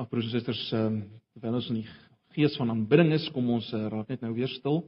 [0.00, 1.00] Ag broers en susters, ehm um,
[1.34, 1.88] terwyl ons in die
[2.32, 4.78] gees van aanbidding is, kom ons uh, raak net nou weer stil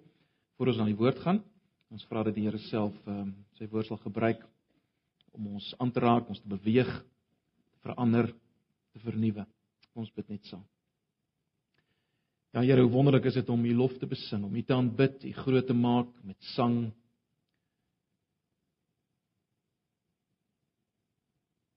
[0.57, 1.41] voor ons aan die woord gaan.
[1.93, 4.41] Ons vra dat die Here self ehm um, sy woord sal gebruik
[5.37, 8.31] om ons aan te raak, ons te beweeg, te verander,
[8.97, 9.45] te vernuwe.
[10.01, 10.63] Ons bid net saam.
[12.57, 15.27] Ja Here, hoe wonderlik is dit om U lof te besing, om U te aanbid,
[15.29, 16.87] U groot te maak met sang.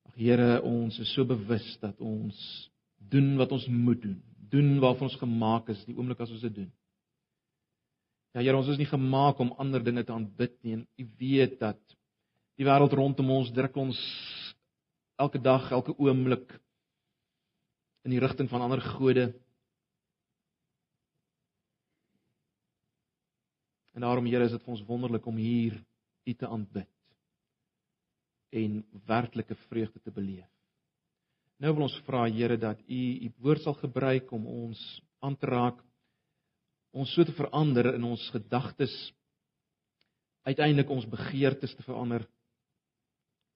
[0.07, 2.39] Ag Here, ons is so bewus dat ons
[3.09, 4.17] doen wat ons moet doen,
[4.49, 6.71] doen waarvoor ons gemaak is, die oomblik as ons dit doen.
[8.35, 10.75] Ja Here, ons is nie gemaak om ander dinge te aanbid nie.
[10.75, 11.79] En U weet dat
[12.59, 13.99] die wêreld rondom ons druk ons
[15.15, 16.51] elke dag, elke oomblik
[18.03, 19.29] in die rigting van ander gode.
[23.95, 25.79] En daarom Here, is dit vir ons wonderlik om hier
[26.25, 26.91] U te aanbid
[28.55, 30.54] en werklike vreugde te beleef.
[31.63, 34.79] Nou wil ons vra Here dat U U woord sal gebruik om ons
[35.23, 35.77] aan te raak,
[36.95, 38.93] ons so te verander in ons gedagtes,
[40.45, 42.27] uiteindelik ons begeertes te verander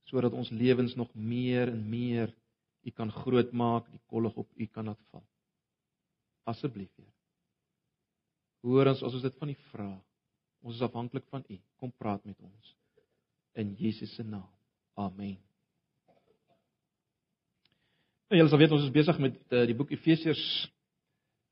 [0.10, 2.32] sodat ons lewens nog meer en meer
[2.88, 5.26] U kan grootmaak, die kollig op U kan laat val.
[6.50, 7.12] Asseblief Heer.
[8.66, 9.92] Hoor ons as ons dit van U vra.
[10.64, 11.60] Ons is afhanklik van U.
[11.80, 12.73] Kom praat met ons
[13.60, 14.50] in Jesus se naam.
[14.95, 15.48] Amen.
[18.30, 20.42] Julle sal weet ons is besig met uh, die boek Efesiërs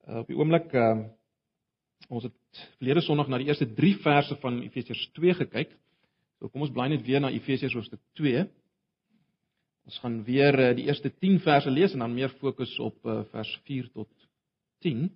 [0.06, 1.08] uh, op die oomblik uh,
[2.14, 5.72] ons het verlede Sondag na die eerste 3 verse van Efesiërs 2 gekyk.
[6.38, 8.44] So kom ons bly net weer na Efesiërs hoofstuk 2.
[9.90, 13.24] Ons gaan weer uh, die eerste 10 verse lees en dan meer fokus op uh,
[13.34, 14.30] vers 4 tot
[14.86, 15.08] 10.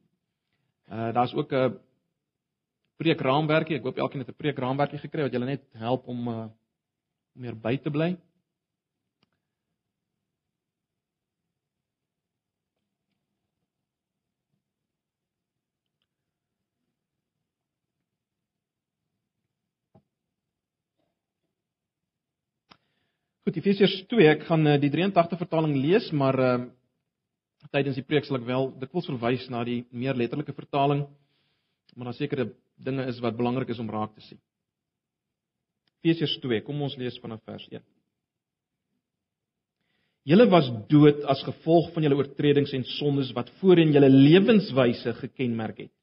[0.89, 1.77] Uh daar's ook 'n
[2.97, 3.77] preekraamwerkie.
[3.77, 6.49] Ek hoop elkeen het 'n preekraamwerkie gekry wat julle net help om uh,
[7.37, 8.15] meer by te bly.
[23.51, 26.53] Goed, Efesiërs 2, ek gaan uh, die 83 vertaling lees, maar uh
[27.75, 31.01] tydens die preek sal ek wel dikwels verwys na die meer letterlike vertaling,
[31.93, 32.45] maar daar sekere
[32.79, 34.39] dinge is wat belangrik is om raak te sien.
[35.99, 37.83] Efesiërs 2, kom ons lees vanaf vers 1.
[40.31, 45.89] Julle was dood as gevolg van julle oortredings en sondes wat voorheen julle lewenswyse gekenmerk
[45.89, 45.95] het.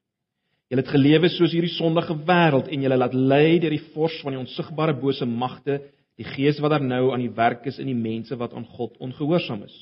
[0.69, 4.37] Julle het gelewe soos hierdie sondige wêreld en julle laat lei deur die vors van
[4.37, 5.81] die onsigbare bose magte
[6.19, 8.97] die gees wat daar nou aan die werk is in die mense wat aan God
[8.99, 9.77] ongehoorsaam is.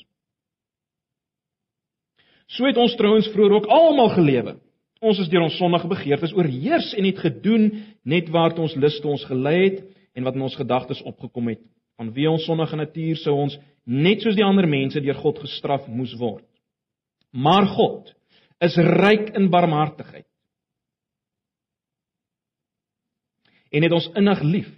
[2.47, 4.57] So het ons trouens vroeër ook almal gelewe.
[5.01, 7.71] Ons is deur ons sondige begeertes oorheers en het gedoen
[8.05, 9.81] net waar ons luste ons gelei het
[10.17, 11.65] en wat in ons gedagtes opgekom het.
[11.97, 15.89] Van wie ons sondige natuur sou ons net soos die ander mense deur God gestraf
[15.89, 16.45] moes word.
[17.33, 18.13] Maar God
[18.65, 20.27] is ryk in barmhartigheid.
[23.73, 24.73] En het ons innig lief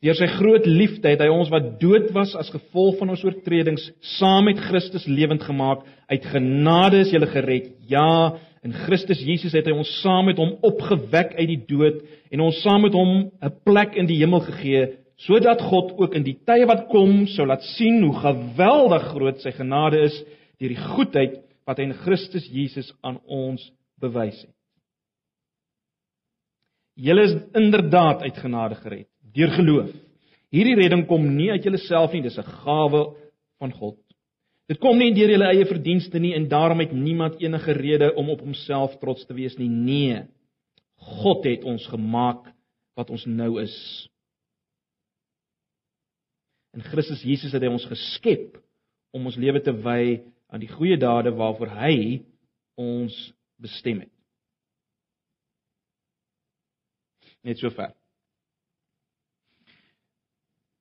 [0.00, 3.82] Deur sy groot liefde het hy ons wat dood was as gevolg van ons oortredings
[4.16, 5.82] saam met Christus lewend gemaak.
[6.08, 7.66] Uit genade is jy gered.
[7.90, 12.00] Ja, in Christus Jesus het hy ons saam met hom opgewek uit die dood
[12.32, 16.24] en ons saam met hom 'n plek in die hemel gegee sodat God ook in
[16.24, 20.16] die tye wat kom sou laat sien hoe geweldig groot sy genade is
[20.58, 21.34] deur die goedheid
[21.66, 24.56] wat hy in Christus Jesus aan ons bewys het.
[26.96, 29.90] Julle is inderdaad uit genade gered deur geloof.
[30.50, 33.02] Hierdie redding kom nie uit julleself nie, dis 'n gawe
[33.58, 33.98] van God.
[34.70, 38.30] Dit kom nie deur julle eie verdienste nie en daarom het niemand enige rede om
[38.30, 39.68] op homself trots te wees nie.
[39.68, 40.24] Nee.
[40.96, 42.54] God het ons gemaak
[42.94, 44.08] wat ons nou is.
[46.76, 48.60] In Christus Jesus het hy ons geskep
[49.10, 52.22] om ons lewe te wy aan die goeie dade waarvoor hy
[52.78, 53.16] ons
[53.58, 54.12] bestem het.
[57.42, 57.99] Net so ver.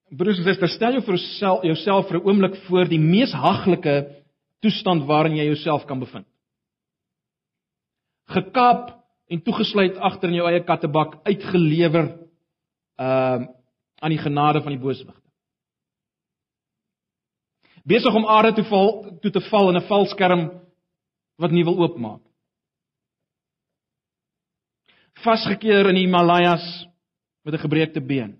[0.10, 4.24] Broers en susters, stel jou vir jouself jouself vir 'n oomblik voor die mees haglike
[4.62, 6.28] toestand waarin jy jouself kan bevind.
[8.28, 12.18] Gekap en toegesluit agter in jou eie kattebak, uitgelewer
[12.98, 13.48] ehm uh,
[14.02, 15.28] aan die genade van die booswigte.
[17.84, 20.62] Besig om aarde toe val toe te val in 'n valskerm
[21.38, 22.22] wat nie wil oopmaak.
[25.24, 26.88] Vasgekeer in die Himalajas
[27.44, 28.39] met 'n gebreekte been.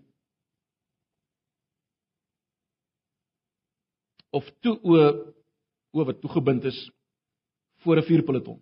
[4.30, 4.96] Of toe o
[5.92, 6.92] o wat toegebind is
[7.82, 8.62] voor 'n vuurpeloton.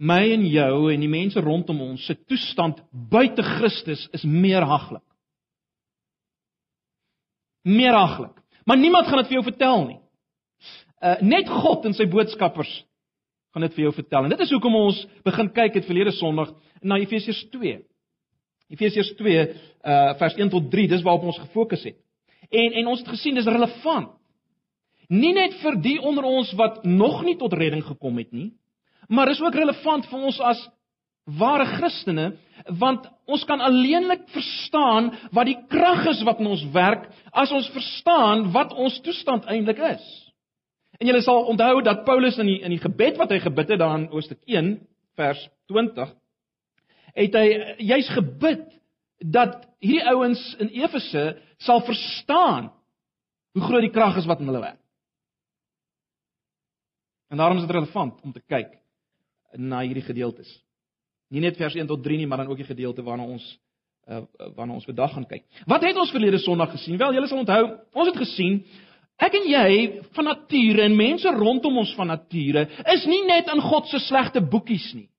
[0.00, 5.04] My en jou en die mense rondom ons se toestand buite Christus is meer haglik.
[7.62, 8.32] Meeraglik.
[8.64, 10.00] Maar niemand gaan dit vir jou vertel nie.
[11.04, 12.72] Uh net God en sy boodskappers
[13.52, 14.24] gaan dit vir jou vertel.
[14.24, 17.89] En dit is hoekom ons begin kyk het verlede Sondag na Efesiërs 2.
[18.70, 21.98] Efesiërs 2 uh vers 1 tot 3, dis waarop ons gefokus het.
[22.50, 24.12] En en ons het gesien dis relevant.
[25.10, 28.52] Nie net vir die onder ons wat nog nie tot redding gekom het nie,
[29.08, 30.60] maar is ook relevant vir ons as
[31.38, 32.30] ware Christene,
[32.78, 37.68] want ons kan alleenlik verstaan wat die krag is wat in ons werk as ons
[37.74, 40.06] verstaan wat ons toestand eintlik is.
[41.00, 43.82] En julle sal onthou dat Paulus in die in die gebed wat hy gebid het
[43.82, 44.74] daar in Hoofstuk 1
[45.18, 46.10] vers 20
[47.14, 47.46] het hy
[47.90, 48.66] juis gebid
[49.20, 51.24] dat hierdie ouens in Efese
[51.60, 52.70] sal verstaan
[53.56, 54.80] hoe groot die krag is wat in hulle werk.
[57.30, 58.72] En daarom is dit relevant om te kyk
[59.58, 60.50] na hierdie gedeeltes.
[61.30, 63.44] Nie net vers 1 tot 3 nie, maar dan ook die gedeelte waarna ons
[64.10, 64.24] uh,
[64.56, 65.44] waarna ons vandag gaan kyk.
[65.66, 66.98] Wat het ons verlede Sondag gesien?
[66.98, 67.64] Wel, julle sal onthou,
[67.94, 68.62] ons het gesien
[69.20, 69.72] Ek en jy
[70.16, 72.64] van nature en mense rondom ons van nature
[72.94, 75.09] is nie net in God se slegte boekies nie.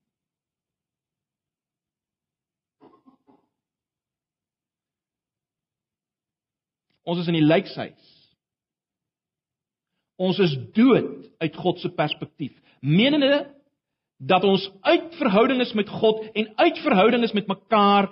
[7.03, 8.09] Ons is in die lijkshuis.
[10.21, 12.53] Ons is dood uit God se perspektief.
[12.81, 13.47] Menende
[14.21, 18.11] dat ons uit verhouding is met God en uit verhouding is met mekaar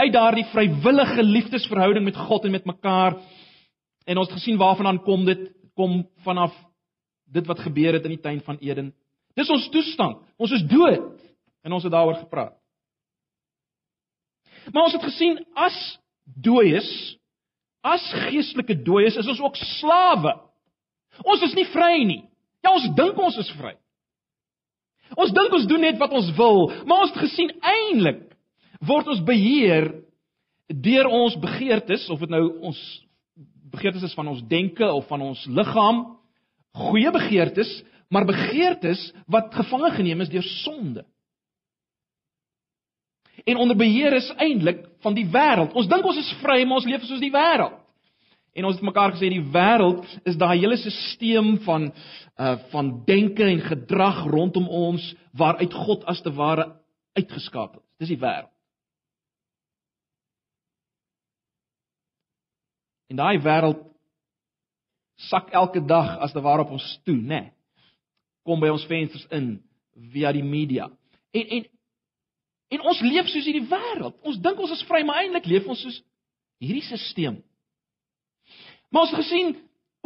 [0.00, 3.16] uit daardie vrywillige liefdesverhouding met God en met mekaar
[4.04, 5.50] En ons het gesien waarvandaan kom dit?
[5.74, 6.54] Kom vanaf
[7.30, 8.94] dit wat gebeur het in die tuin van Eden.
[9.38, 10.18] Dis ons toestand.
[10.36, 11.20] Ons is dood
[11.62, 12.56] en ons het daaroor gepraat.
[14.72, 15.76] Maar ons het gesien as
[16.24, 16.90] dooies,
[17.86, 20.34] as geestelike dooies, is ons ook slawe.
[21.24, 22.22] Ons is nie vry nie.
[22.64, 23.74] Ja, ons dink ons is vry.
[25.18, 28.28] Ons dink ons doen net wat ons wil, maar ons het gesien eintlik
[28.86, 29.90] word ons beheer
[30.70, 32.80] deur ons begeertes, of dit nou ons
[33.74, 36.04] begeertes is van ons denke of van ons liggaam,
[36.78, 37.70] goeie begeertes,
[38.10, 41.04] maar begeertes wat gevange geneem is deur sonde.
[43.46, 45.74] En onder beheer is eintlik van die wêreld.
[45.76, 47.76] Ons dink ons is vry, maar ons leef soos die wêreld.
[48.54, 51.90] En ons het mekaar gesê die wêreld is daai hele stelsel van
[52.40, 56.66] uh van denke en gedrag rondom ons waaruit God as te ware
[57.14, 57.86] uitgeskakel is.
[57.98, 58.50] Dis die wêreld.
[63.10, 63.86] En daai wêreld
[65.28, 67.40] sak elke dag as te ware op ons toe, né?
[67.40, 67.52] Nee,
[68.46, 69.58] kom by ons vensters in
[70.12, 70.88] via die media.
[71.30, 71.66] En en
[72.70, 74.16] en ons leef soos hierdie wêreld.
[74.26, 75.98] Ons dink ons is vry, maar eintlik leef ons soos
[76.62, 77.40] hierdie stelsel.
[78.90, 79.54] Maar ons gesien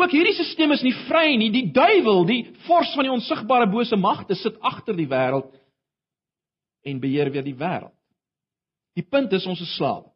[0.01, 1.51] ook hierdie stelsel is nie vry nie.
[1.53, 5.53] Die duiwel, die vors van die onsigbare bose magte sit agter die wêreld
[6.85, 7.95] en beheer weer die wêreld.
[8.95, 10.09] Die punt is ons is slawe.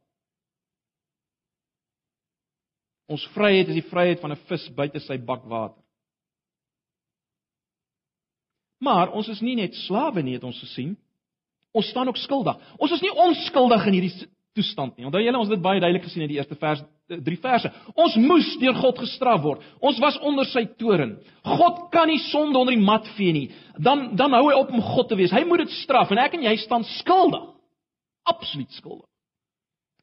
[3.09, 5.83] Ons vryheid is die vryheid van 'n vis buite sy bak water.
[8.81, 10.97] Maar ons is nie net slawe nie, het ons gesien.
[11.77, 12.57] Ons staan ook skuldig.
[12.79, 14.13] Ons is nie onskuldig in hierdie
[14.59, 15.07] toestand nie.
[15.07, 17.71] Onthou julle ons het dit baie duidelik gesien in die eerste vers 3 eh, verse.
[17.95, 19.63] Ons moes deur God gestraf word.
[19.85, 21.17] Ons was onder sy toren.
[21.47, 23.47] God kan nie sonde onder die mat vee nie.
[23.77, 25.35] Dan dan hou hy op om God te wees.
[25.35, 27.47] Hy moet dit straf en ek en jy staan skuldig.
[28.29, 29.07] Absoluut skuldig.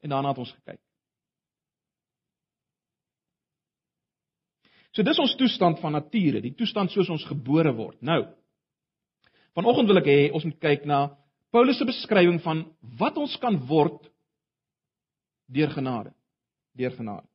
[0.02, 0.80] En daarna het ons gekyk.
[4.96, 7.98] So dis ons toestand van nature, die toestand soos ons gebore word.
[8.00, 8.22] Nou.
[9.56, 11.10] Vanoggend wil ek hê ons moet kyk na
[11.54, 12.64] Paulus se beskrywing van
[12.98, 14.08] wat ons kan word
[15.52, 16.12] deur genade.
[16.76, 17.26] Deur genade.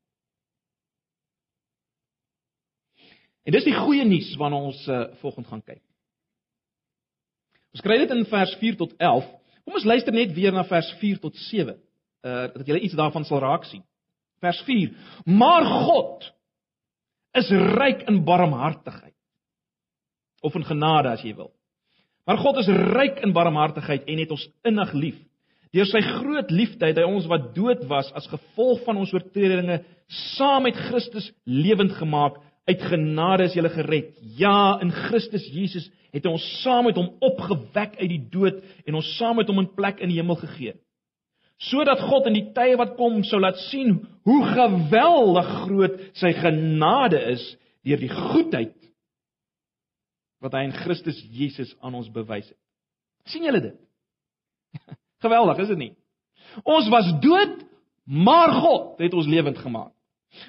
[3.42, 5.82] En dis die goeie nuus waarna ons uh, volgende gaan kyk.
[7.72, 9.30] Ons kry dit in vers 4 tot 11.
[9.64, 11.78] Kom ons luister net weer na vers 4 tot 7.
[12.22, 13.82] Uh dat jy iets daarvan sal raak sien.
[14.44, 14.92] Vers 4.
[15.26, 16.28] Maar God
[17.40, 19.16] is ryk in barmhartigheid.
[20.42, 21.54] Of in genade as jy wil.
[22.26, 25.20] Maar God is ryk in barmhartigheid en het ons innig lief.
[25.72, 29.80] Deur sy groot liefde het hy ons wat dood was as gevolg van ons oortredinge
[30.36, 32.38] saam met Christus lewend gemaak.
[32.68, 34.14] Uit genade is jy gered.
[34.38, 39.00] Ja, in Christus Jesus het hy ons saam met hom opgewek uit die dood en
[39.00, 40.76] ons saam met hom 'n plek in die hemel gegee
[41.62, 47.20] sodat God in die tye wat kom sou laat sien hoe geweldig groot sy genade
[47.36, 47.44] is
[47.86, 48.74] deur die goedheid
[50.42, 52.58] wat hy in Christus Jesus aan ons bewys het.
[53.30, 53.78] sien julle dit?
[55.26, 55.92] Geweldig, is dit nie?
[56.66, 57.62] Ons was dood,
[58.06, 59.94] maar God het ons lewend gemaak.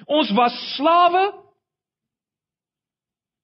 [0.09, 1.27] Ons was slawe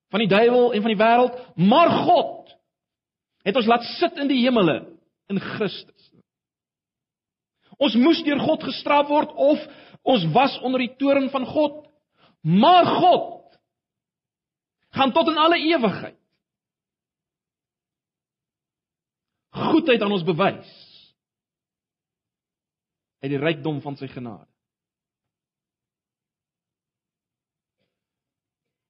[0.10, 1.36] van die duiwel en van die wêreld,
[1.70, 2.56] maar God
[3.46, 4.80] het ons laat sit in die hemele
[5.30, 6.08] in Christus.
[7.80, 9.62] Ons moes deur God gestraf word of
[10.10, 11.86] ons was onder die toorn van God
[12.42, 13.60] Maar God
[14.90, 16.19] gaan tot in alle ewigheid
[19.60, 20.78] goedheid aan ons bewys
[23.20, 24.48] uit die rykdom van sy genade.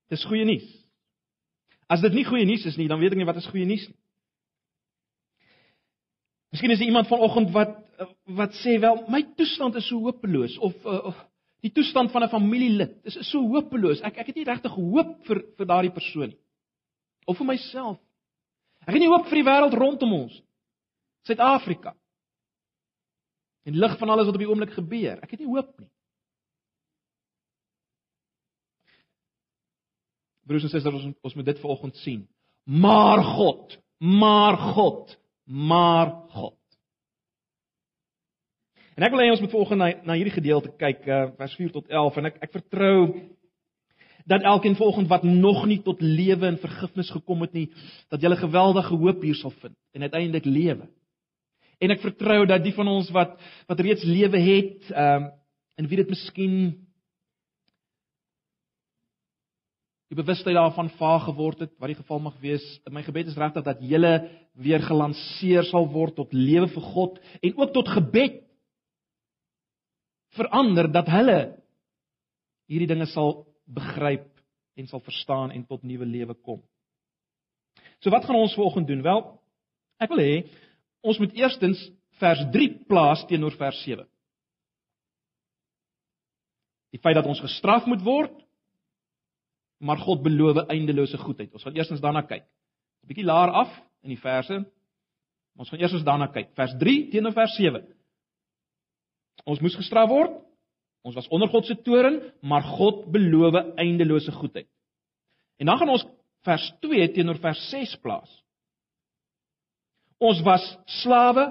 [0.09, 0.65] Dis goeie nuus.
[1.89, 3.87] As dit nie goeie nuus is nie, dan weet ek nie wat is goeie nuus
[3.89, 3.97] nie.
[6.49, 7.77] Miskien is daar iemand vanoggend wat
[8.39, 11.11] wat sê wel my toestand is so hopeloos of uh,
[11.61, 14.01] die toestand van 'n familielid is, so hopeloos.
[14.01, 16.39] Ek ek het nie regtig hoop vir vir daardie persoon nie.
[17.27, 17.99] Of vir myself.
[18.87, 20.41] Ek het nie hoop vir die wêreld rondom ons.
[21.27, 21.95] Suid-Afrika.
[23.67, 25.19] In lig van alles wat op die oomblik gebeur.
[25.23, 25.89] Ek het nie hoop nie.
[30.49, 32.23] Broers en susters, ons ons moet dit vanoggend sien.
[32.65, 36.57] Maar God, maar God, maar God.
[38.97, 41.75] En ek wil hê ons moet vanoggend na na hierdie gedeelte kyk, uh, vers 4
[41.75, 42.97] tot 11 en ek ek vertrou
[44.29, 47.69] dat elkeen vanoggend wat nog nie tot lewe en vergifnis gekom het nie,
[48.09, 50.89] dat jy 'n geweldige hoop hier sal vind en uiteindelik lewe.
[51.79, 53.37] En ek vertrou dat die van ons wat
[53.69, 55.35] wat reeds lewe het, ehm um,
[55.79, 56.55] en wie dit miskien
[60.09, 62.65] die bewustheid daarvan vaag geword het, wat die geval mag wees.
[62.89, 64.13] My gebed is regtig dat julle
[64.59, 68.41] weer gelanseer sal word tot lewe vir God en ook tot gebed
[70.35, 71.39] verander dat hulle
[72.69, 74.27] hierdie dinge sal begryp
[74.75, 76.59] en sal verstaan en tot nuwe lewe kom.
[78.01, 79.05] So wat gaan ons vanoggend doen?
[79.05, 79.23] Wel,
[80.01, 80.35] ek wil hê
[81.01, 81.81] ons moet eerstens
[82.19, 84.05] vers 3 plaas teenoor vers 7.
[86.93, 88.35] Die feit dat ons gestraf moet word
[89.79, 91.53] maar God beloof eindelose goedheid.
[91.55, 92.43] Ons gaan eerstens daarna kyk.
[92.43, 93.71] 'n Bietjie laer af
[94.03, 94.65] in die verse.
[95.55, 96.51] Ons gaan eerstens daarna kyk.
[96.55, 97.85] Vers 3 teenoor vers 7.
[99.45, 100.35] Ons moes gestraf word.
[101.03, 104.67] Ons was onder God se toorn, maar God beloof eindelose goedheid.
[105.57, 106.05] En dan gaan ons
[106.43, 108.43] vers 2 teenoor vers 6 plaas.
[110.19, 110.63] Ons was
[110.99, 111.47] slawe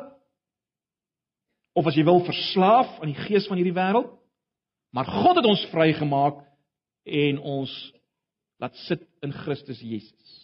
[1.78, 4.10] of as jy wil verslaaf aan die gees van hierdie wêreld,
[4.92, 6.42] maar God het ons vrygemaak
[7.08, 7.72] en ons
[8.60, 10.34] laat sit in Christus Jesus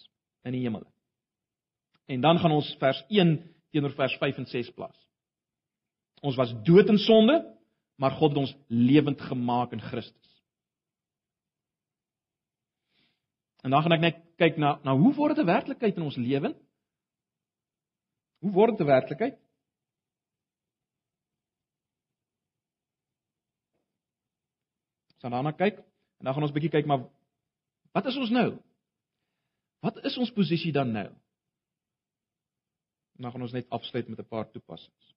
[0.45, 0.85] in die hemel.
[2.09, 3.35] En dan gaan ons vers 1
[3.73, 4.97] teenoor vers 5 en 6 plaas.
[6.25, 7.41] Ons was dood in sonde,
[8.01, 10.31] maar God het ons lewend gemaak in Christus.
[13.65, 16.17] En dan gaan ek net kyk na na hoe word dit 'n werklikheid in ons
[16.17, 16.53] lewe?
[18.39, 19.35] Hoe word dit 'n werklikheid?
[25.13, 25.77] Ons gaan daarna kyk
[26.19, 27.05] en dan gaan ons bietjie kyk maar
[27.95, 28.49] Wat is ons nou?
[29.85, 31.07] Wat is ons posisie dan nou?
[33.23, 35.13] Nou gaan ons net afsluit met 'n paar toepassings.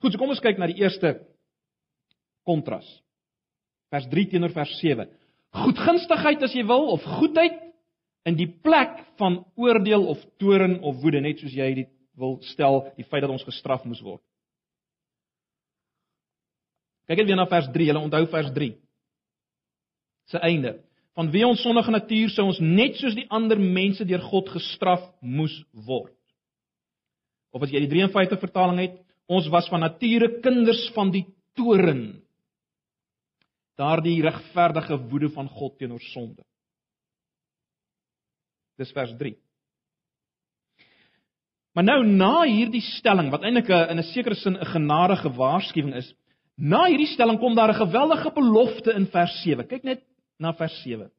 [0.00, 1.26] Goed, so kom ons kyk na die eerste
[2.44, 3.02] kontras.
[3.90, 5.08] Vers 3 teenoor vers 7.
[5.50, 7.56] Goedgunstigheid as jy wil of goedheid
[8.24, 11.88] in die plek van oordeel of toorn of woede, net soos jy dit
[12.18, 14.22] wil stel, die feit dat ons gestraf moes word.
[17.10, 17.88] Kyk net weer na vers 3.
[17.90, 18.70] Julle onthou vers 3.
[20.30, 20.76] Se einde
[21.18, 25.02] van wie ons sondige natuur sou ons net soos die ander mense deur God gestraf
[25.20, 26.14] moes word.
[27.50, 29.00] Of as jy die 53 vertaling het,
[29.30, 31.24] ons was van nature kinders van die
[31.58, 32.22] toren.
[33.80, 36.44] Daardie regverdige woede van God teenoor sonde.
[38.78, 39.34] Dis vers 3.
[41.74, 45.94] Maar nou na hierdie stelling wat eintlik 'n in 'n sekere sin 'n genadige waarskuwing
[45.94, 46.14] is,
[46.56, 49.66] na hierdie stelling kom daar 'n geweldige belofte in vers 7.
[49.66, 50.02] Kyk net
[50.38, 51.10] na vers 7.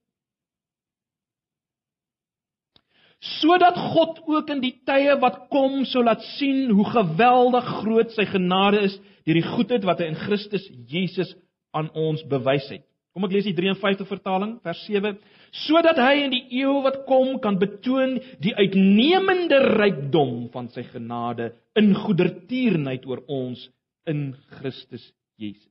[3.20, 8.26] Sodat God ook in die tye wat kom sou laat sien hoe geweldig groot sy
[8.26, 11.36] genade is deur die goedheid wat hy in Christus Jesus
[11.72, 12.91] aan ons bewys het.
[13.12, 15.18] Kom ek lees die 53 vertaling vers 7
[15.66, 21.50] sodat hy in die eeu wat kom kan betoon die uitnemende rykdom van sy genade
[21.76, 23.66] in goedertierenheid oor ons
[24.08, 25.04] in Christus
[25.36, 25.68] Jesus.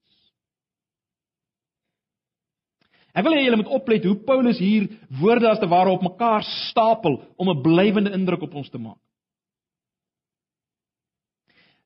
[3.16, 4.86] Ek wil hê julle moet oplet hoe Paulus hier
[5.18, 9.00] woorde as te ware op mekaar stapel om 'n blywende indruk op ons te maak.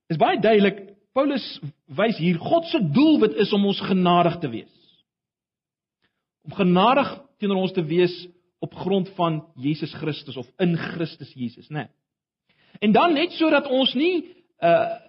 [0.09, 0.83] Dit is baie duidelik
[1.15, 4.84] Paulus wys hier God se doelwit is om ons genadig te wees.
[6.45, 7.11] Om genadig
[7.41, 8.15] teenoor ons te wees
[8.65, 11.87] op grond van Jesus Christus of in Christus Jesus, né?
[11.87, 11.89] Nee.
[12.81, 14.25] En dan net sodat ons nie
[14.61, 15.01] uh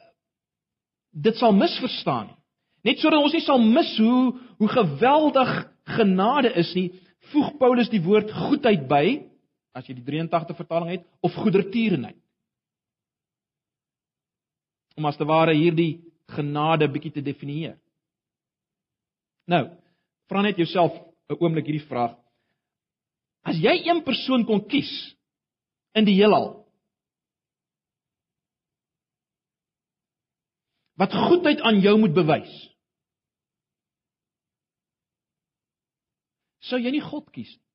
[1.16, 2.36] dit sal misverstaan nie.
[2.92, 5.52] Net sodat ons nie sal mis hoe hoe geweldig
[5.96, 6.90] genade is nie,
[7.32, 9.06] voeg Paulus die woord goedheid by,
[9.76, 12.18] as jy die 83 vertaling het, of goedertierenheid.
[14.96, 17.76] Om as te ware hierdie genade bietjie te definieer.
[19.52, 19.64] Nou,
[20.32, 20.96] vra net jouself
[21.30, 22.16] 'n oomblik hierdie vraag.
[23.46, 24.92] As jy een persoon kon kies
[25.94, 26.66] in die heelal
[30.96, 32.54] wat goedheid aan jou moet bewys.
[36.66, 37.66] Sou jy nie God kies nie?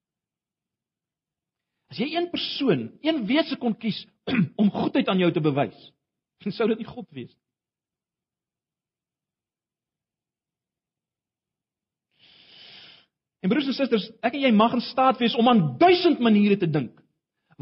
[1.90, 3.98] As jy een persoon, een wese kon kies
[4.60, 5.76] om goedheid aan jou te bewys,
[6.54, 7.49] sou dit nie God wees nie.
[13.40, 16.58] En broers en susters, ek en jy mag in staat wees om aan duisend maniere
[16.60, 16.98] te dink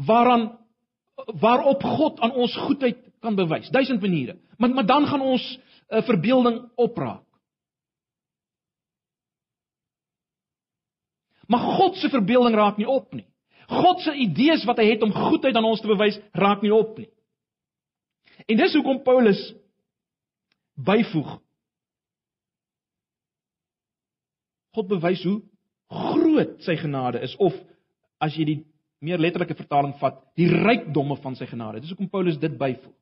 [0.07, 0.51] waaraan
[1.39, 3.67] waarop God aan ons goedheid kan bewys.
[3.71, 4.37] Duisend maniere.
[4.57, 7.23] Maar maar dan gaan ons 'n uh, eh, verbeelding opraak.
[11.47, 13.25] Maar God se verbeelding raak nie op nie.
[13.67, 16.97] God se idees wat hy het om goedheid aan ons te bewys, raak nie op
[16.97, 17.09] nie.
[18.45, 19.53] En dis hoekom Paulus
[20.73, 21.39] byvoeg
[24.77, 25.41] God bewys hoe
[25.89, 27.55] groot sy genade is of
[28.21, 28.59] as jy die
[28.99, 31.79] meer letterlike vertaling vat, die rykdomme van sy genade.
[31.79, 32.95] Dis hoekom Paulus dit byvoeg.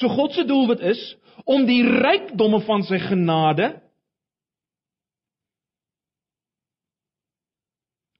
[0.00, 1.00] So God se doelwit is
[1.44, 3.70] om die rykdomme van sy genade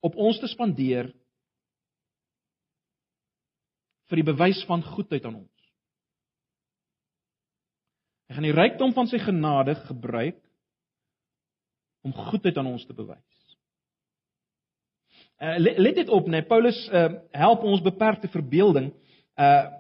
[0.05, 1.11] op ons te spandeer
[4.11, 5.67] vir die bewys van goedheid aan ons.
[8.29, 10.39] Hy gaan die rykdom van sy genade gebruik
[12.03, 13.41] om goedheid aan ons te bewys.
[15.41, 18.93] Uh, let dit op, nee, Paulus uh, help ons beperkte verbeelding.
[19.37, 19.79] Uh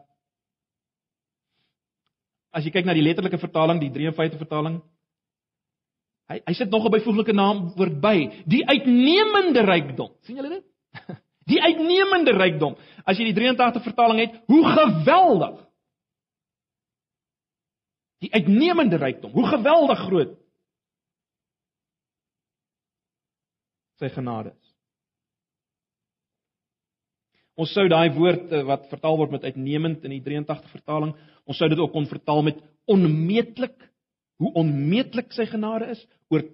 [2.50, 4.80] As jy kyk na die letterlike vertaling, die 53 vertaling,
[6.26, 10.10] hy hy sit nog 'n byvoeglike naamwoord by, die uitnemende rykdom.
[10.26, 10.64] sien julle dit?
[11.50, 12.76] Die uitnemende rykdom.
[13.02, 15.56] As jy die 83 vertaling het, hoe geweldig.
[18.22, 20.36] Die uitnemende rykdom, hoe geweldig groot
[24.00, 24.70] sy genade is.
[27.60, 31.12] Ons sou daai woord eh, wat vertaal word met uitnemend in die 83 vertaling,
[31.44, 32.60] ons sou dit ook kon vertaal met
[32.90, 33.76] onmeetlik,
[34.40, 36.00] hoe onmeetlik sy genade is,
[36.32, 36.46] oor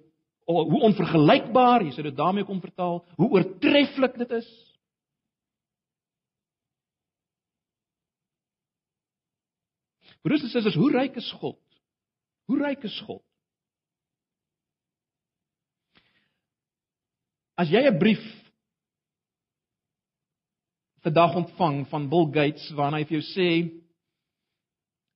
[0.46, 4.50] hoe onvergelykbaar, jy sou dit daarmee kon vertaal, hoe oortreffelik dit is.
[10.22, 11.58] Broers en susters, hoe ryk is God?
[12.50, 13.22] Hoe ryk is God?
[17.56, 18.22] As jy 'n brief
[21.00, 23.48] vandag ontvang van Bill Gates waarna hy vir jou sê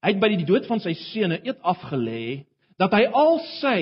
[0.00, 2.46] hy het by die dood van sy seun 'n eed afgelê
[2.78, 3.80] dat hy al sy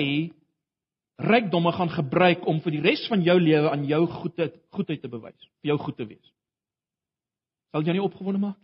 [1.19, 5.07] rykdomme gaan gebruik om vir die res van jou lewe aan jou goedheid goedheid te
[5.07, 6.33] bewys, vir jou goed te wees.
[7.71, 8.59] Sal jy nie opgewonde maak?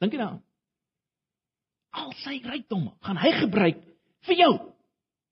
[0.00, 0.42] Dink jy daaraan?
[1.92, 3.80] Al sy rykdomme gaan hy gebruik
[4.26, 4.52] vir jou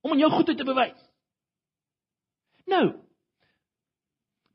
[0.04, 1.07] om aan jou goedheid te bewys.
[2.68, 2.86] Nou.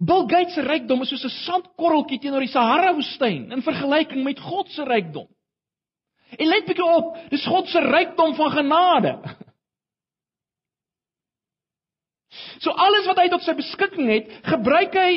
[0.03, 4.39] Bill Gates se rykdom is soos 'n sandkorreltjie teenoor die Sahara woestyn in vergelyking met
[4.39, 5.27] God se rykdom.
[6.37, 9.17] En let bietjie op, dis God se rykdom van genade.
[12.63, 15.09] So alles wat hy tot sy beskikking het, gebruik hy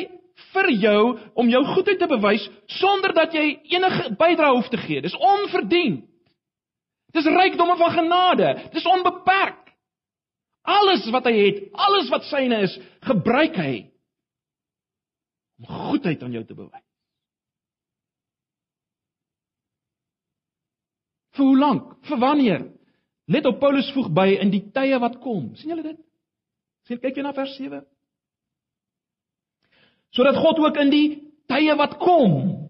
[0.53, 1.01] vir jou
[1.33, 2.43] om jou goedheid te bewys
[2.77, 5.01] sonder dat jy enige bydrae hoef te gee.
[5.01, 6.01] Dis onverdien.
[7.15, 8.51] Dis rykdomme van genade.
[8.73, 9.66] Dis onbeperk.
[10.67, 12.73] Alles wat hy het, alles wat syne is,
[13.07, 13.75] gebruik hy
[15.57, 16.83] om goedheid aan jou te bewys.
[21.37, 21.93] Vir hoe lank?
[22.09, 22.65] Vir wanneer?
[23.31, 25.55] Let op Paulus voeg by in die tye wat kom.
[25.55, 25.99] sien julle dit?
[26.87, 27.81] Sien kyk jy na vers 7.
[30.15, 31.07] Sodat God ook in die
[31.49, 32.67] tye wat kom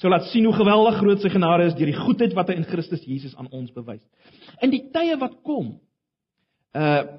[0.00, 2.68] sou laat sien hoe geweldig groot sy genade is deur die goedheid wat hy in
[2.68, 4.00] Christus Jesus aan ons bewys.
[4.64, 5.74] In die tye wat kom,
[6.76, 7.18] Uh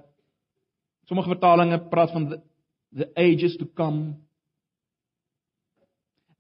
[1.12, 2.38] sommige vertalings praat van the,
[2.96, 4.14] the ages to come.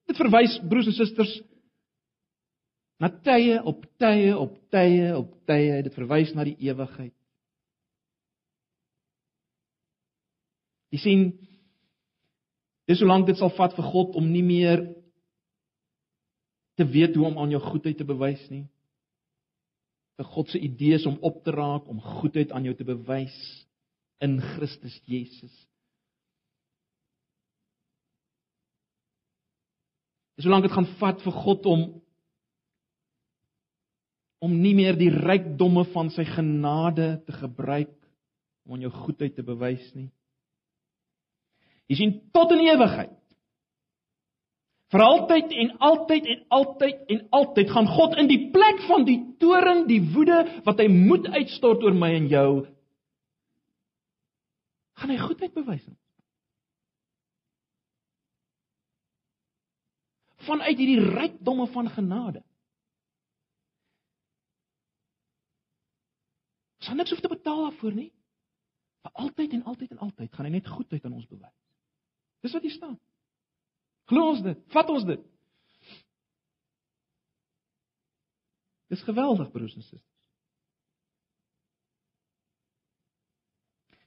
[0.07, 1.33] Dit verwys broers en susters
[3.01, 5.81] na tye op tye op tye op tye.
[5.83, 7.15] Dit verwys na die ewigheid.
[10.91, 11.27] Jy sien
[12.87, 14.87] dis hoe lank dit sal vat vir God om nie meer
[16.79, 18.70] te weet hoe om aan jou goedheid te bewys nie
[20.27, 23.35] God se idees om op te raak, om goedheid aan jou te bewys
[24.21, 25.53] in Christus Jesus.
[30.37, 31.89] Dis hoe lank dit gaan vat vir God om
[34.41, 37.93] om nie meer die rykdomme van sy genade te gebruik
[38.65, 40.07] om aan jou goedheid te bewys nie.
[41.91, 43.20] Jy sien tot in ewigheid
[44.91, 49.19] Vir altyd en altyd en altyd en altyd gaan God in die plek van die
[49.39, 52.49] toorn, die woede wat hy moet uitstort oor my en jou,
[54.99, 55.85] gaan hy goedheid bewys.
[60.41, 62.41] Vanuit hierdie rykdomme van genade.
[66.81, 68.09] Ons gaan niks hoef te betaal daarvoor nie.
[69.05, 71.57] Vir altyd en altyd en altyd gaan hy net goedheid aan ons bewys.
[72.41, 72.97] Dis wat hier staan.
[74.09, 74.63] Glo ons dit?
[74.73, 75.27] Vat ons dit?
[78.91, 80.07] Dis geweldig, broers en susters.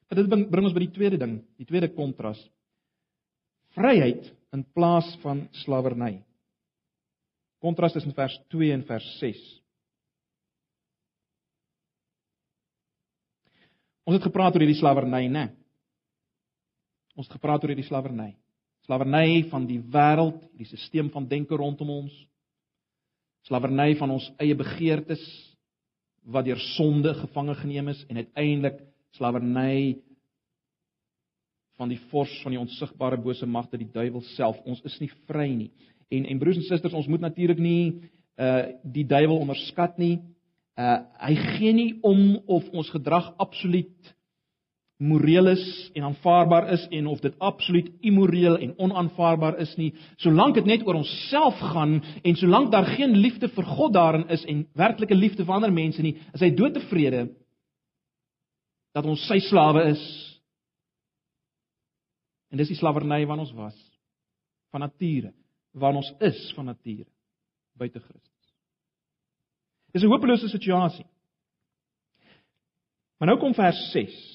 [0.09, 2.38] Maar dit bring ons by die tweede ding, die tweede kontras.
[3.74, 6.18] Vryheid in plaas van slawerny.
[7.64, 9.40] Kontras tussen vers 2 en vers 6.
[14.04, 15.48] Ons het gepraat oor hierdie slawerny, né?
[17.16, 18.35] Ons het gepraat oor hierdie slawerny.
[18.85, 22.14] Slawerny van die wêreld, die stelsel van denke rondom ons.
[23.49, 25.23] Slawerny van ons eie begeertes
[26.25, 28.79] wat deur sonde gevange geneem is en uiteindelik
[29.16, 29.99] slawerny
[31.77, 34.61] van die vors van die onsigbare bose magte, die duiwel self.
[34.64, 35.70] Ons is nie vry nie.
[36.12, 40.18] En en broers en susters, ons moet natuurlik nie uh die duiwel onderskat nie.
[40.79, 44.14] Uh hy gee nie om of ons gedrag absoluut
[45.05, 45.64] moreel is
[45.95, 50.85] en aanvaarbaar is en of dit absoluut immoreel en onaanvaarbaar is nie, solank dit net
[50.87, 55.45] oor onsself gaan en solank daar geen liefde vir God daarin is en werklike liefde
[55.45, 57.27] vir ander mense nie, is hy doodtevrede
[58.95, 60.03] dat ons sy slawe is.
[62.55, 63.81] En dis die slawerny waarin ons was
[64.71, 65.33] van nature,
[65.75, 67.11] waarin ons is van nature
[67.75, 68.31] buite Christus.
[69.93, 71.07] Dis 'n hopelose situasie.
[73.19, 74.34] Maar nou kom vers 6.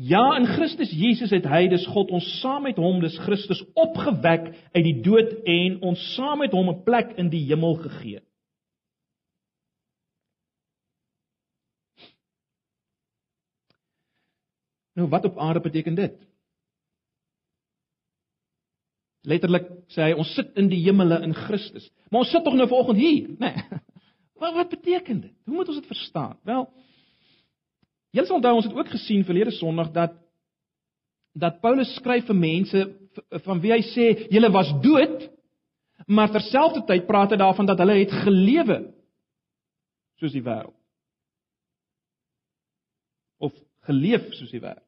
[0.00, 4.46] Ja, in Christus Jesus het hy dus God ons saam met hom dus Christus opgewek
[4.72, 8.22] uit die dood en ons saam met hom 'n plek in die hemel gegee.
[14.96, 16.16] Nou wat op aarde beteken dit?
[19.20, 21.90] Letterlik sê hy ons sit in die hemele in Christus.
[22.08, 23.52] Maar ons sit tog nou vanoggend hier, né?
[23.52, 23.80] Nee.
[24.40, 25.34] Wat wat beteken dit?
[25.44, 26.38] Hoe moet ons dit verstaan?
[26.42, 26.72] Wel,
[28.10, 30.18] Julle sal onthou ons het ook gesien verlede Sondag dat
[31.38, 32.80] dat Paulus skryf vir mense
[33.44, 35.28] van wie hy sê julle was dood,
[36.10, 38.80] maar terselfdertyd praat hy daarvan dat hulle het gelewe
[40.18, 40.74] soos die wêreld.
[43.38, 43.54] Of
[43.86, 44.86] geleef soos die wêreld.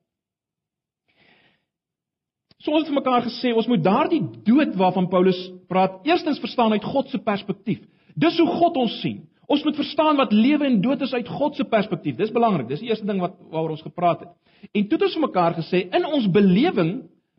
[2.62, 5.38] So ons het vir mekaar gesê ons moet daardie dood waarvan Paulus
[5.70, 7.80] praat, eerstens verstaan uit God se perspektief.
[8.14, 9.22] Dis hoe God ons sien.
[9.50, 12.16] Ons moet verstaan wat lewe en dood is uit God se perspektief.
[12.16, 12.68] Dis belangrik.
[12.68, 14.34] Dis die eerste ding wat waaroor ons gepraat het.
[14.70, 16.92] En toe het ons mekaar gesê in ons belewing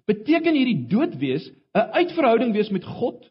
[0.10, 3.30] beteken hierdie dood wees 'n uitverhouding wees met God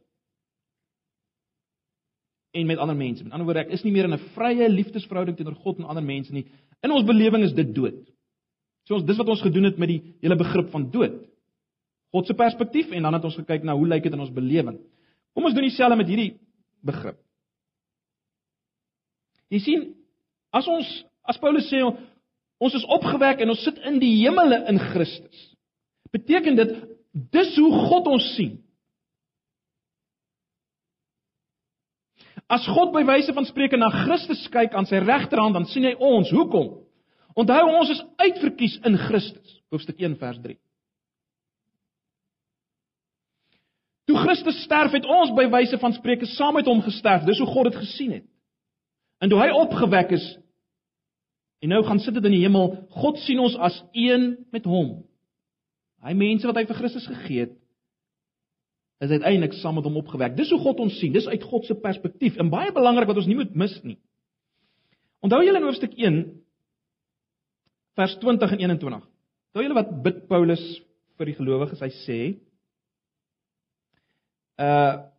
[2.52, 3.22] en met ander mense.
[3.24, 6.04] Met ander woorde, ek is nie meer in 'n vrye liefdesverhouding teenoor God en ander
[6.04, 6.46] mense nie.
[6.82, 8.08] In ons belewing is dit dood.
[8.84, 11.22] So ons dis wat ons gedoen het met die hele begrip van dood.
[12.12, 14.78] God se perspektief en dan het ons gekyk na hoe lyk dit in ons belewing.
[15.32, 16.36] Kom ons doen dieselfde met hierdie
[16.84, 17.16] begrip.
[19.52, 19.86] Jy sien,
[20.54, 20.88] as ons
[21.28, 25.48] as Paulus sê ons is opgewek en ons sit in die hemele in Christus.
[26.14, 26.72] Beteken dit
[27.34, 28.56] dis hoe God ons sien.
[32.52, 35.94] As God by wyse van spreke na Christus kyk aan sy regterhand, dan sien hy
[35.96, 36.32] ons.
[36.32, 36.82] Hoekom?
[37.38, 39.56] Onthou ons is uitverkies in Christus.
[39.72, 40.58] Hoofstuk 1 vers 3.
[44.10, 47.24] Toe Christus sterf het ons by wyse van spreke saam met hom gesterf.
[47.28, 48.28] Dis hoe God dit gesien het.
[49.22, 50.24] En toe hy opgewek is
[51.62, 54.96] en nou gaan sit dit in die hemel, God sien ons as een met hom.
[56.02, 57.52] Hy mense wat hy vir Christus gegee het,
[59.02, 60.34] is uiteindelik saam met hom opgewek.
[60.38, 63.28] Dis hoe God ons sien, dis uit God se perspektief en baie belangrik wat ons
[63.30, 63.98] nie moet mis nie.
[65.22, 66.18] Onthou julle in hoofstuk 1
[67.98, 69.06] vers 20 en 21.
[69.52, 70.62] Onthou julle wat bid Paulus
[71.18, 71.82] vir die gelowiges?
[71.82, 72.20] Hy sê
[74.62, 75.11] uh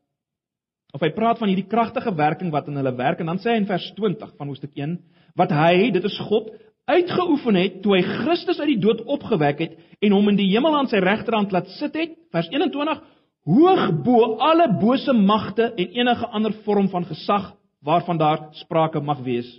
[0.93, 3.61] of hy praat van hierdie kragtige werking wat in hulle werk en dan sê hy
[3.63, 4.99] in vers 20 van hoofstuk 1
[5.39, 6.51] wat hy, dit is God,
[6.85, 10.75] uitgeoefen het toe hy Christus uit die dood opgewek het en hom in die hemel
[10.77, 13.01] aan sy regterhand laat sit het, vers 21,
[13.49, 17.53] hoog bo alle bose magte en enige ander vorm van gesag
[17.83, 19.49] waarvan daar sprake mag wees.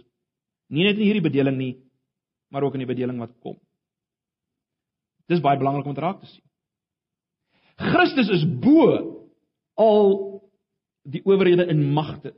[0.73, 1.75] Nie net in hierdie bedeling nie,
[2.53, 3.59] maar ook in die bedeling wat kom.
[5.29, 6.45] Dis baie belangrik om te raak te sien.
[7.81, 8.87] Christus is bo
[9.81, 10.34] al
[11.05, 12.35] die owerhede in magte.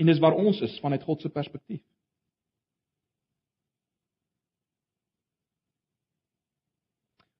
[0.00, 1.82] En dis waar ons is vanuit God se perspektief.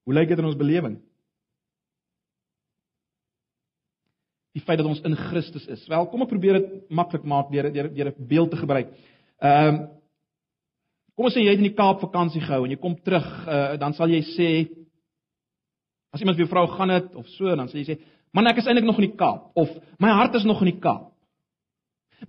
[0.02, 0.98] Hoe lyk dit in ons belewing?
[4.52, 5.84] Die feit dat ons in Christus is.
[5.88, 8.94] Wel, kom ek probeer dit maklik maak deur deur deur 'n beeld te gebruik.
[9.40, 9.82] Ehm um,
[11.12, 13.76] Kom ons sê jy het in die Kaap vakansie gehou en jy kom terug, uh,
[13.76, 14.46] dan sal jy sê
[16.12, 17.98] as iemand vir jou vrou gaan dit of so, dan sal jy sê,
[18.32, 20.80] "Man, ek is eintlik nog in die Kaap" of "My hart is nog in die
[20.80, 21.12] Kaap."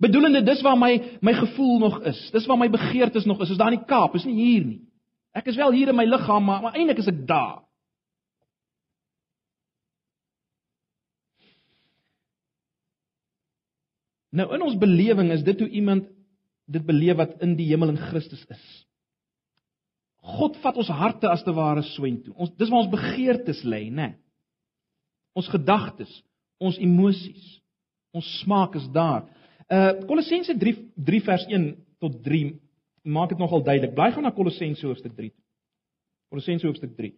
[0.00, 2.30] Bedoelende dis waar my my gevoel nog is.
[2.32, 3.50] Dis waar my begeertes nog is.
[3.50, 4.80] Is daar in die Kaap, is nie hier nie.
[5.32, 7.62] Ek is wel hier in my liggaam, maar, maar eintlik is ek daar.
[14.34, 16.08] Nou in ons belewing is dit hoe iemand
[16.66, 18.64] dit beleef wat in die hemel in Christus is.
[20.24, 22.32] God vat ons harte as te ware soontoe.
[22.40, 24.14] Ons dis waar ons begeertes lê, né?
[25.36, 26.10] Ons gedagtes,
[26.62, 27.44] ons emosies,
[28.14, 29.26] ons smaak is daar.
[29.68, 31.66] Uh Kolossense 3 3 vers 1
[32.00, 32.54] tot 3
[33.04, 33.94] maak dit nogal duidelik.
[33.96, 35.32] Bly gaan na Kolossense hoofstuk 3.
[36.32, 37.12] Kolossense hoofstuk 3.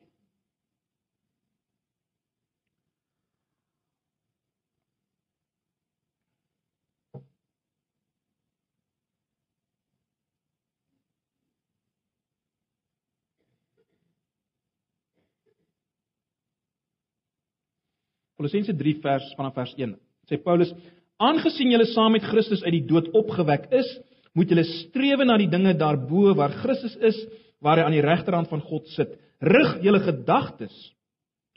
[18.46, 19.96] Kolossense 3 vers vanaf vers 1.
[20.30, 20.70] Sê Paulus:
[21.18, 23.88] "Aangesien julle saam met Christus uit die dood opgewek is,
[24.34, 27.16] moet julle streef na die dinge daarbo waar Christus is,
[27.60, 29.16] waar hy aan die regterhand van God sit.
[29.40, 30.74] Rig julle gedagtes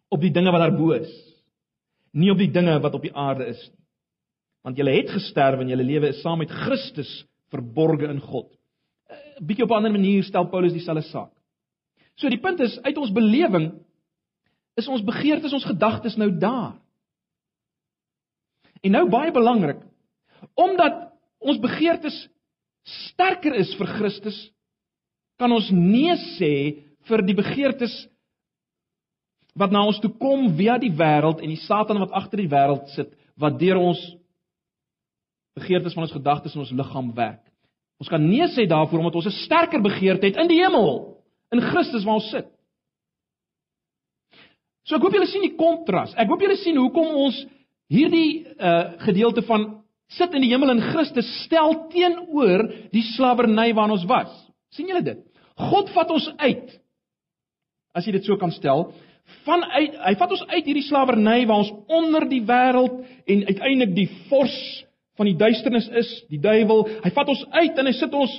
[0.09, 1.11] op die dinge wat daarbo is,
[2.13, 3.77] nie op die dinge wat op die aarde is nie.
[4.63, 8.49] Want julle het gesterf en julle lewe is saam met Christus verborge in God."
[9.39, 11.31] 'n Bietjie op 'n ander manier stel Paulus dieselfde saak.
[12.15, 13.71] So die punt is uit ons belewing
[14.79, 16.77] is ons begeertes, ons gedagtes nou daar.
[18.83, 19.81] En nou baie belangrik,
[20.55, 22.15] omdat ons begeertes
[23.11, 24.37] sterker is vir Christus,
[25.39, 26.53] kan ons nee sê
[27.07, 27.93] vir die begeertes
[29.59, 32.87] wat na ons toe kom via die wêreld en die Satan wat agter die wêreld
[32.95, 33.99] sit, wat deur ons
[35.59, 37.43] begeertes van ons gedagtes en ons liggaam werk.
[37.99, 41.19] Ons kan nee sê daarvoor omdat ons 'n sterker begeerte het in die hemel,
[41.51, 42.47] in Christus waar ons sit.
[44.89, 46.15] So ek hoop julle sien die kontras.
[46.17, 47.37] Ek hoop julle sien hoekom ons
[47.93, 49.67] hierdie uh gedeelte van
[50.17, 54.31] sit in die hemel in Christus stel teenoor die slawerny waarin ons was.
[54.73, 55.21] sien julle dit?
[55.69, 56.73] God vat ons uit.
[57.93, 58.87] As jy dit so kan stel,
[59.45, 64.09] vanuit hy vat ons uit hierdie slawerny waar ons onder die wêreld en uiteindelik die
[64.29, 64.57] vors
[65.19, 66.85] van die duisternis is, die duiwel.
[67.03, 68.35] Hy vat ons uit en hy sit ons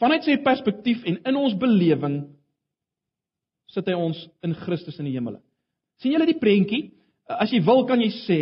[0.00, 2.22] vanuit sy perspektief en in ons belewing
[3.74, 5.38] sit hy ons in Christus in die hemel.
[6.00, 6.90] sien julle die prentjie?
[7.30, 8.40] As jy wil kan jy sê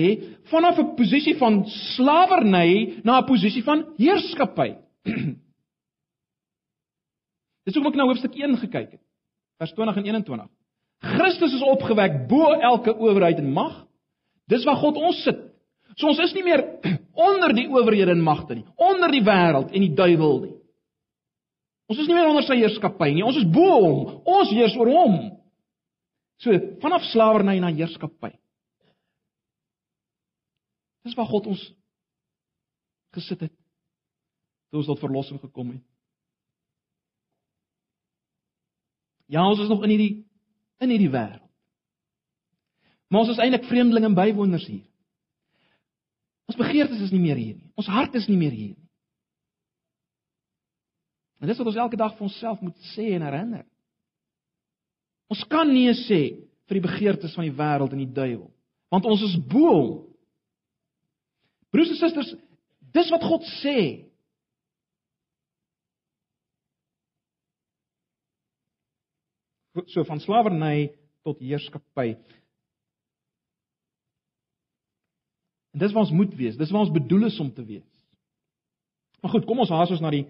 [0.48, 1.64] vanaf 'n posisie van
[1.96, 4.76] slawerny na 'n posisie van heerskappy.
[7.66, 9.04] Dis hoekom ek nou hoofstuk 1 gekyk het.
[9.58, 10.48] Vers 20 en 21.
[11.00, 13.86] Christus is opgewek bo elke owerheid en mag.
[14.48, 15.38] Dis waar God ons sit.
[15.98, 16.64] So ons is nie meer
[17.28, 20.57] onder die owerhede en magte nie, onder die wêreld en die duiwel nie.
[21.88, 23.24] Ons is nie meer onder sy heerskappy nie.
[23.24, 24.00] Ons is bo hom.
[24.28, 25.16] Ons heers oor hom.
[26.42, 28.34] So, vanaf slawerny na heerskappy.
[31.06, 31.62] Dis waar God ons
[33.16, 33.54] gesit het.
[34.68, 35.84] Toe ons tot verlossing gekom het.
[39.32, 40.14] Ja, ons is nog in hierdie
[40.84, 41.44] in hierdie wêreld.
[43.08, 44.84] Maar ons is eintlik vreemdelinge en bywoners hier.
[46.48, 47.70] Ons begeertes is nie meer hier nie.
[47.80, 48.87] Ons hart is nie meer hier nie.
[51.38, 53.64] En dis wat ons elke dag vir onsself moet sê en herinner.
[55.30, 56.20] Ons kan nee sê
[56.68, 58.50] vir die begeertes van die wêreld en die duiwel,
[58.92, 59.96] want ons is bo hom.
[61.72, 62.32] Broers en susters,
[62.96, 63.78] dis wat God sê.
[69.92, 70.88] So van slawerny
[71.22, 72.16] tot heerskappy.
[75.76, 76.56] En dis waar ons moet wees.
[76.58, 77.86] Dis waar ons bedoel is om te wees.
[79.22, 80.24] Maar goed, kom ons haas ons na die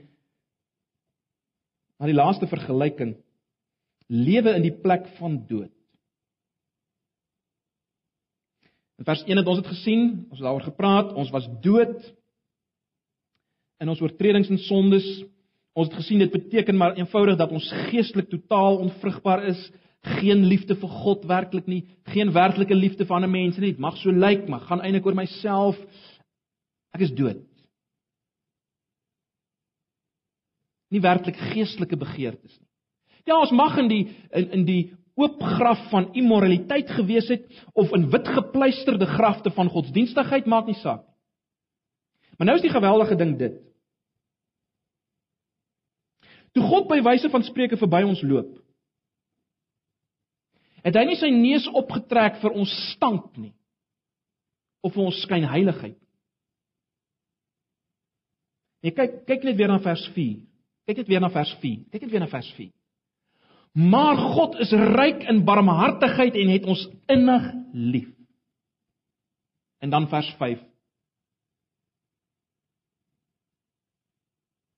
[1.98, 3.16] na die laaste vergelyking
[4.08, 5.72] lewe in die plek van dood.
[8.98, 11.98] In vers 1 het ons dit gesien, ons het daaroor gepraat, ons was dood
[13.78, 15.06] in ons oortredings en sondes.
[15.78, 19.60] Ons het gesien dit beteken maar eenvoudig dat ons geestelik totaal onvrugbaar is,
[20.18, 23.74] geen liefde vir God werklik nie, geen werklike liefde vir ander mense nie.
[23.76, 25.78] Dit mag so lyk, maar gaan eintlik oor myself.
[26.96, 27.44] Ek is dood.
[30.92, 32.66] Nie werklik geestelike begeertes nie.
[33.28, 34.82] Ja, ons mag in die in in die
[35.18, 40.78] oop graf van immoraliteit gewees het of in wit gepleisterde grafte van godsdienstigheid maak nie
[40.78, 41.02] saak.
[42.38, 43.58] Maar nou is die geweldige ding dit.
[46.54, 48.54] Toe God by wyse van spreuke verby ons loop,
[50.88, 53.52] Het hy nie sy neus opgetrek vir ons stank nie
[54.84, 55.98] of vir ons skynheiligheid.
[58.84, 60.38] Nee, kyk kyk net weer na vers 4.
[60.88, 61.84] Kyk net weer na vers 4.
[61.92, 62.70] Kyk net weer na vers 4.
[63.76, 68.08] Maar God is ryk in barmhartigheid en het ons innig lief.
[69.84, 70.62] En dan vers 5.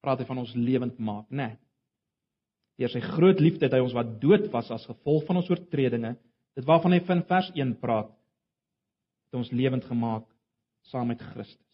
[0.03, 1.53] Praat hy van ons lewend maak, né?
[1.53, 1.59] Nee.
[2.81, 6.15] Deur sy groot liefde het hy ons wat dood was as gevolg van ons oortredinge,
[6.57, 8.09] dit waarvan hy in vers 1 praat,
[9.29, 10.25] het ons lewend gemaak
[10.89, 11.70] saam met Christus.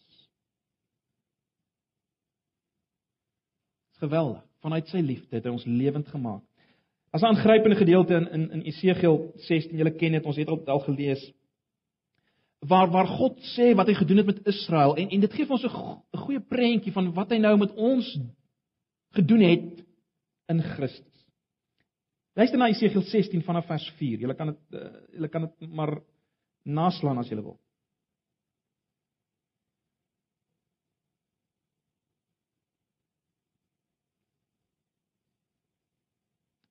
[3.96, 4.42] Dis geweldig.
[4.60, 6.42] Vanuit sy liefde het hy ons lewend gemaak.
[7.12, 10.68] As 'n aangrypende gedeelte in in in Esegiel 16, julle ken dit, ons het dit
[10.68, 11.32] al gelees
[12.60, 15.52] waar waar God sê wat hy gedoen het met Israel en en dit gee vir
[15.52, 18.18] ons 'n goeie prentjie van wat hy nou met ons
[19.12, 19.84] gedoen het
[20.48, 21.26] in Christus.
[22.34, 24.18] Luister na Esegiel 16 vanaf vers 4.
[24.18, 26.00] Julle kan dit uh, julle kan dit maar
[26.64, 27.58] naslaan as julle wil.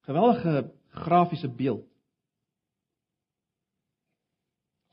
[0.05, 1.85] Geweldige grafiese beeld.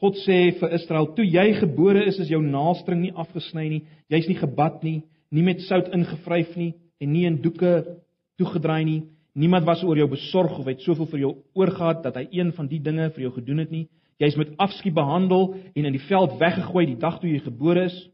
[0.02, 3.82] God sê vir Israel: "Toe jy gebore is, is jou naastring nie afgesny nie.
[4.10, 8.00] Jy's nie gebad nie, nie met sout ingevryf nie en nie in doeke
[8.40, 9.02] toegedraai nie.
[9.34, 12.66] Niemand was oor jou besorg of het soveel vir jou oorgehad dat hy een van
[12.68, 13.88] die dinge vir jou gedoen het nie.
[14.18, 18.08] Jy's met afskeid behandel en in die veld weggegooi die dag toe jy gebore is."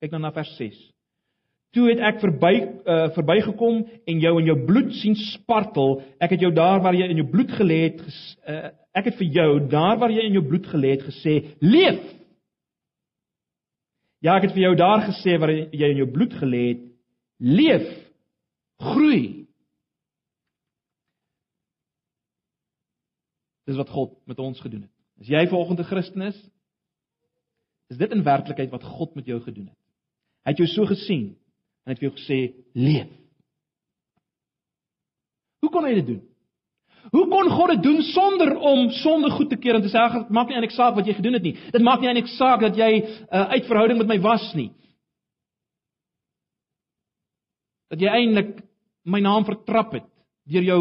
[0.00, 0.76] Kyk dan na vers 6.
[1.74, 5.98] Toe het ek verby uh, verbygekom en jou in jou bloed sien spartel.
[6.22, 9.18] Ek het jou daar waar jy in jou bloed gelê het, ges, uh, ek het
[9.18, 12.04] vir jou daar waar jy in jou bloed gelê het gesê, leef.
[14.24, 16.86] Ja, ek het vir jou daar gesê waar jy in jou bloed gelê het,
[17.38, 17.88] leef.
[18.80, 19.46] Groei.
[23.66, 24.92] Dis wat God met ons gedoen het.
[25.20, 26.38] As jy vanoggend 'n Christen is,
[27.90, 29.78] is dit in werklikheid wat God met jou gedoen het.
[30.44, 31.36] Hy het jou so gesien
[31.86, 32.38] en het vir jou gesê
[32.74, 33.10] leef.
[35.62, 36.24] Hoe kon hy dit doen?
[37.14, 40.26] Hoe kon God dit doen sonder om sonde goed te keer en te sê ag
[40.34, 41.54] maak nie eintlik saak wat jy gedoen het nie.
[41.70, 44.72] Dit maak nie eintlik saak dat jy uh, uit verhouding met my was nie.
[47.94, 48.56] Dat jy eintlik
[49.06, 50.08] my naam vertrap het
[50.50, 50.80] deur jou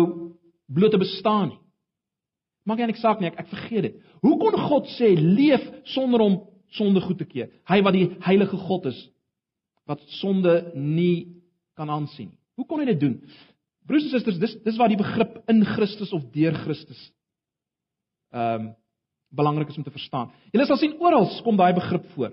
[0.73, 1.61] blote bestaan nie.
[2.65, 3.97] Maak nie eintlik saak nie, ek, ek vergeet dit.
[4.25, 5.61] Hoe kon God sê leef
[5.93, 6.39] sonder om
[6.73, 7.51] sonde goed te keer?
[7.69, 8.97] Hy wat die heilige God is
[9.85, 11.41] wat sonde nie
[11.77, 12.39] kan aansien nie.
[12.55, 13.19] Hoe kon hy dit doen?
[13.85, 17.11] Broers en susters, dis dis waar die begrip in Christus of deur Christus
[18.35, 18.73] ehm um,
[19.35, 20.29] belangrik is om te verstaan.
[20.53, 22.31] Julle sal sien oral kom daai begrip voor.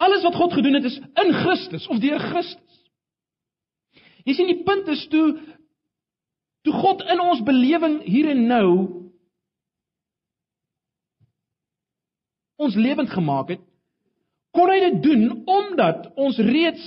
[0.00, 2.78] Alles wat God gedoen het is in Christus of deur Christus.
[4.24, 5.26] Jy sien die punt is toe
[6.64, 8.68] toe God in ons belewing hier en nou
[12.56, 13.64] ons lewend gemaak het,
[14.54, 16.84] kon hy dit doen omdat ons reeds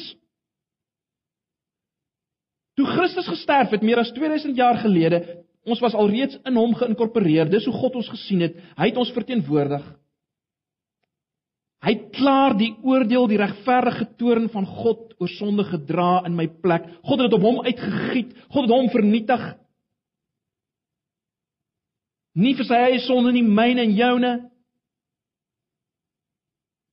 [2.78, 5.24] toe Christus gesterf het meer as 2000 jaar gelede,
[5.68, 7.50] ons was alreeds in hom geïnkorporeer.
[7.50, 8.60] Dis hoe God ons gesien het.
[8.78, 9.82] Hy het ons verteenwoordig.
[11.88, 16.88] Hy klaar die oordeel, die regverdige toorn van God oor sonde gedra in my plek.
[17.06, 18.34] God het dit op hom uitgegiet.
[18.54, 19.44] God het hom vernietig.
[22.38, 24.34] Nie vir sy eie sonde nie, myne en joune.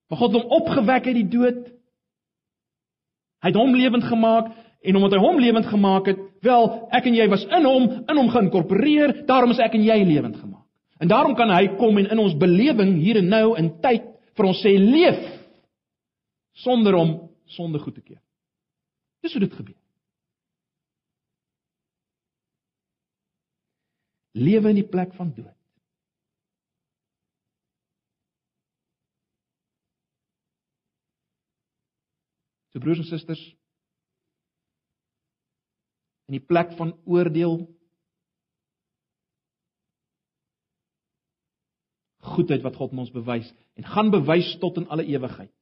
[0.09, 1.63] Maar God het hom opgewek uit die dood.
[3.45, 4.53] Hy het hom lewend gemaak
[4.85, 8.19] en omdat hy hom lewend gemaak het, wel, ek en jy was in hom, in
[8.21, 10.67] hom geïnkorporeer, daarom is ek en jy lewend gemaak.
[11.01, 14.05] En daarom kan hy kom en in ons belewing hier en nou in tyd
[14.37, 15.23] vir ons sê leef
[16.65, 17.17] sonder om
[17.57, 18.21] sonde goed te keer.
[19.25, 19.81] Dis hoe dit gebeur.
[24.35, 25.55] Lewe in die plek van dood.
[32.75, 33.41] So broers en susters,
[36.27, 37.61] in die plek van oordeel
[42.35, 43.47] goedheid wat God ons bewys
[43.79, 45.53] en gaan bewys tot in alle ewigheid.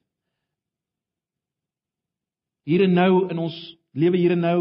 [2.64, 3.56] Hier en nou in ons
[3.92, 4.58] lewe hier en nou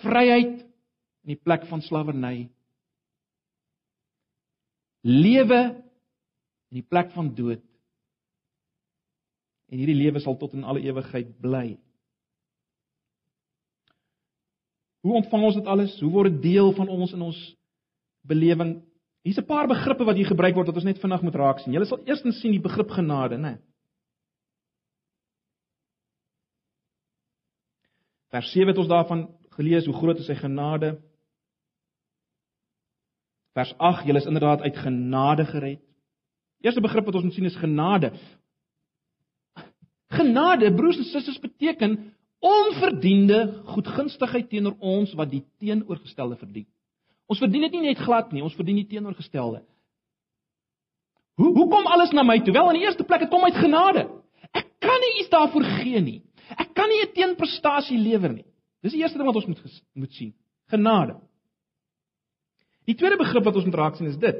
[0.00, 2.48] vryheid in die plek van slawerny.
[5.04, 5.60] Lewe
[6.70, 7.62] in die plek van dood.
[9.70, 11.78] En hierdie lewe sal tot in alle ewigheid bly.
[15.00, 15.96] Hoe ontvang ons dit alles?
[16.02, 17.40] Hoe word dit deel van ons in ons
[18.28, 18.80] belewing?
[19.24, 21.72] Hier's 'n paar begrippe wat hier gebruik word wat ons net vinnig moet raak sien.
[21.72, 23.58] Julle sal eerstens sien die begrip genade, né?
[28.30, 31.00] Vers 7 het ons daarvan gelees hoe groot is sy genade.
[33.52, 35.89] Vers 8, julle is inderdaad uit genade gered.
[36.60, 38.12] Eerste begrip wat ons moet sien is genade.
[40.10, 41.98] Genade, broers en susters, beteken
[42.40, 46.66] onverdiende goedgunstigheid teenoor ons wat die teenoorgestelde verdien.
[47.30, 49.62] Ons verdien dit nie net glad nie, ons verdien die teenoorgestelde.
[51.40, 52.52] Hoe hoe kom alles na my toe?
[52.52, 54.06] Wel, in die eerste plek, dit kom uit genade.
[54.56, 56.20] Ek kan nie iets daarvoor gee nie.
[56.58, 58.46] Ek kan nie 'n teenprestasie lewer nie.
[58.82, 60.34] Dis die eerste ding wat ons moet moet sien.
[60.68, 61.16] Genade.
[62.84, 64.36] Die tweede begrip wat ons moet raak sien is dit.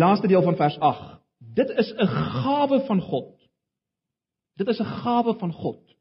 [0.00, 1.18] Die laaste deel van vers 8.
[1.38, 3.48] Dit is 'n gawe van God.
[4.56, 5.96] Dit is 'n gawe van God.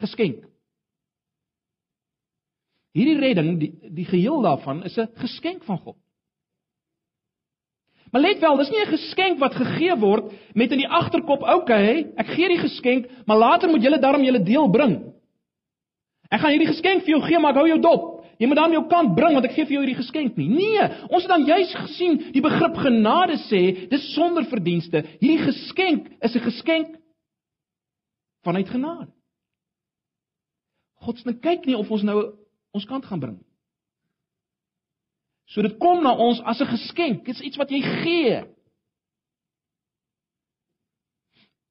[0.00, 0.44] Geskenk.
[2.92, 5.96] Hierdie redding, die die geheel daarvan is 'n geskenk van God.
[8.10, 12.12] Maar let wel, dis nie 'n geskenk wat gegee word met in die agterkop, okay,
[12.16, 15.14] ek gee die geskenk, maar later moet julle daarom julle deel bring.
[16.30, 18.11] Ek gaan hierdie geskenk vir jou gee, maar ek hou jou dop.
[18.42, 20.48] Jy moet dan jou kant bring want ek gee vir jou hierdie geskenk nie.
[20.50, 25.04] Nee, ons het dan juis gesien die begrip genade sê, dis sonder verdienste.
[25.20, 26.96] Hierdie geskenk is 'n geskenk
[28.42, 29.12] vanuit genade.
[31.06, 32.34] God se kyk nie of ons nou
[32.74, 33.38] ons kant gaan bring.
[35.46, 37.24] So dit kom na ons as 'n geskenk.
[37.24, 38.44] Dit is iets wat jy gee.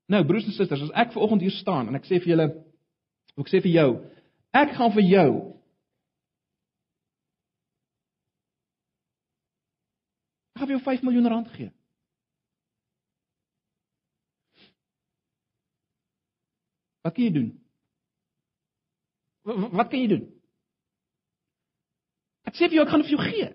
[0.07, 2.63] Nou broers en susters, as ek ver oggend hier staan en ek sê vir julle,
[3.37, 4.05] ek sê vir jou,
[4.53, 5.60] ek gaan vir jou
[10.61, 11.71] ek gaan vir jou 5 miljoen rand gee.
[17.01, 17.47] Wat kan jy doen?
[19.73, 20.27] Wat kan jy doen?
[22.45, 23.47] Ek sê vir jou ek gaan vir jou gee.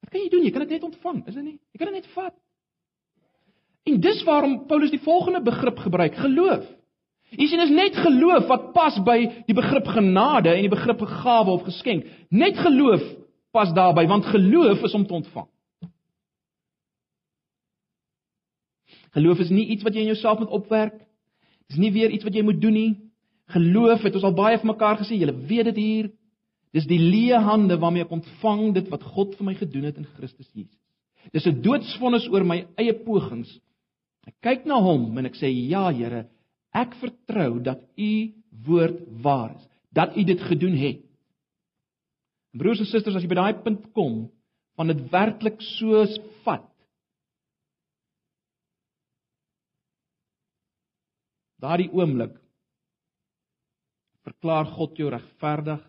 [0.00, 0.46] Wat kan jy doen?
[0.48, 1.58] Jy kan dit net ontvang, is dit nie?
[1.74, 2.40] Jy kan dit net vat.
[3.84, 6.64] En dis waarom Paulus die volgende begrip gebruik, geloof.
[7.30, 9.18] Jy sien, is net geloof wat pas by
[9.48, 12.06] die begrip genade en die begrip gawe of geskenk.
[12.30, 13.02] Net geloof
[13.54, 15.48] pas daarbey, want geloof is om te ontvang.
[19.14, 20.96] Geloof is nie iets wat jy in jouself moet opwerk.
[21.70, 22.92] Dis nie weer iets wat jy moet doen nie.
[23.54, 26.08] Geloof het ons al baie vir mekaar gesê, julle weet dit hier.
[26.74, 30.08] Dis die leë hande waarmee ek ontvang dit wat God vir my gedoen het in
[30.16, 30.74] Christus Jesus.
[31.32, 33.60] Dis 'n doodsvonnis oor my eie pogings.
[34.26, 36.26] Ek kyk na hom en ek sê ja, Here,
[36.74, 38.12] ek vertrou dat u
[38.66, 41.02] woord waar is, dat u dit gedoen het.
[42.54, 44.24] Broers en susters, as jy by daai punt kom
[44.78, 46.14] van dit werklik soos
[46.46, 46.66] vat.
[51.62, 52.34] Daardie oomblik
[54.24, 55.80] verklaar God jou regverdig.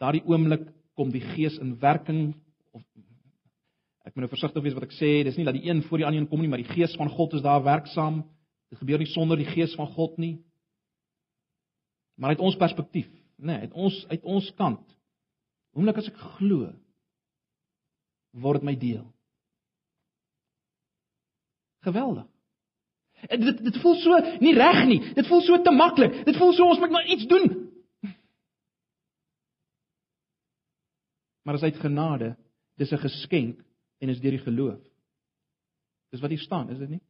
[0.00, 2.30] Daardie oomblik kom die Gees in werking
[2.76, 2.82] of
[4.06, 6.06] ek moet nou versigtig wees wat ek sê, dis nie dat die een voor die
[6.08, 8.22] ander kom nie, maar die Gees van God is daar werksaam.
[8.70, 10.38] Dit gebeur nie sonder die Gees van God nie.
[12.20, 13.08] Maar uit ons perspektief,
[13.40, 14.96] nê, nee, uit ons uit ons kant.
[15.74, 16.68] Oomblik as ek glo,
[18.42, 19.06] word my deel.
[21.86, 22.28] Geweldig.
[23.28, 25.00] Dit dit voel so nie reg nie.
[25.16, 26.22] Dit voel so te maklik.
[26.28, 27.48] Dit voel so ons moet maar iets doen.
[31.44, 32.36] Maar as uit genade,
[32.76, 33.60] dis 'n geskenk
[33.98, 34.80] en is deur die geloof.
[36.10, 37.02] Dis wat hier staan, is dit nie?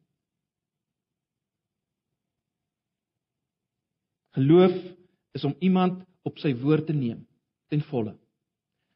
[4.36, 4.74] Geloof
[5.32, 7.26] is om iemand op sy woord te neem
[7.68, 8.16] ten volle.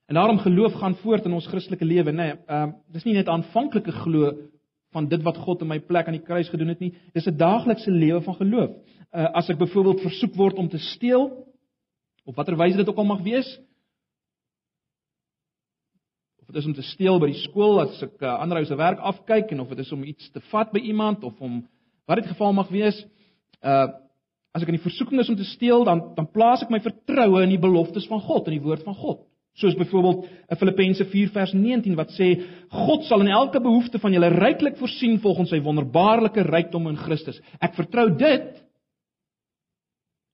[0.07, 2.17] En daarom geloof gaan voort in ons Christelike lewe, nê.
[2.17, 4.33] Nee, ehm uh, dis nie net aanvanklike glo
[4.95, 6.93] van dit wat God in my plek aan die kruis gedoen het nie.
[7.13, 8.71] Dis 'n daaglikse lewe van geloof.
[9.15, 11.47] Uh, as ek byvoorbeeld versoek word om te steel
[12.25, 13.49] op watter wyse dit ook al mag wees,
[16.41, 18.77] of dit is om te steel by die skool as ek uh, ander ou se
[18.77, 21.69] werk afkyk en of dit is om iets te vat by iemand of om
[22.05, 23.07] wat dit geval mag wees,
[23.63, 23.89] uh
[24.55, 27.43] as ek in die versoeking is om te steel, dan dan plaas ek my vertroue
[27.43, 29.25] in die beloftes van God, in die woord van God.
[29.59, 30.27] Soos byvoorbeeld
[30.59, 32.33] Filippense 4 vers 19 wat sê
[32.73, 37.39] God sal in elke behoefte van julle ryklik voorsien volgens sy wonderbaarlike rykdom in Christus.
[37.63, 38.51] Ek vertrou dit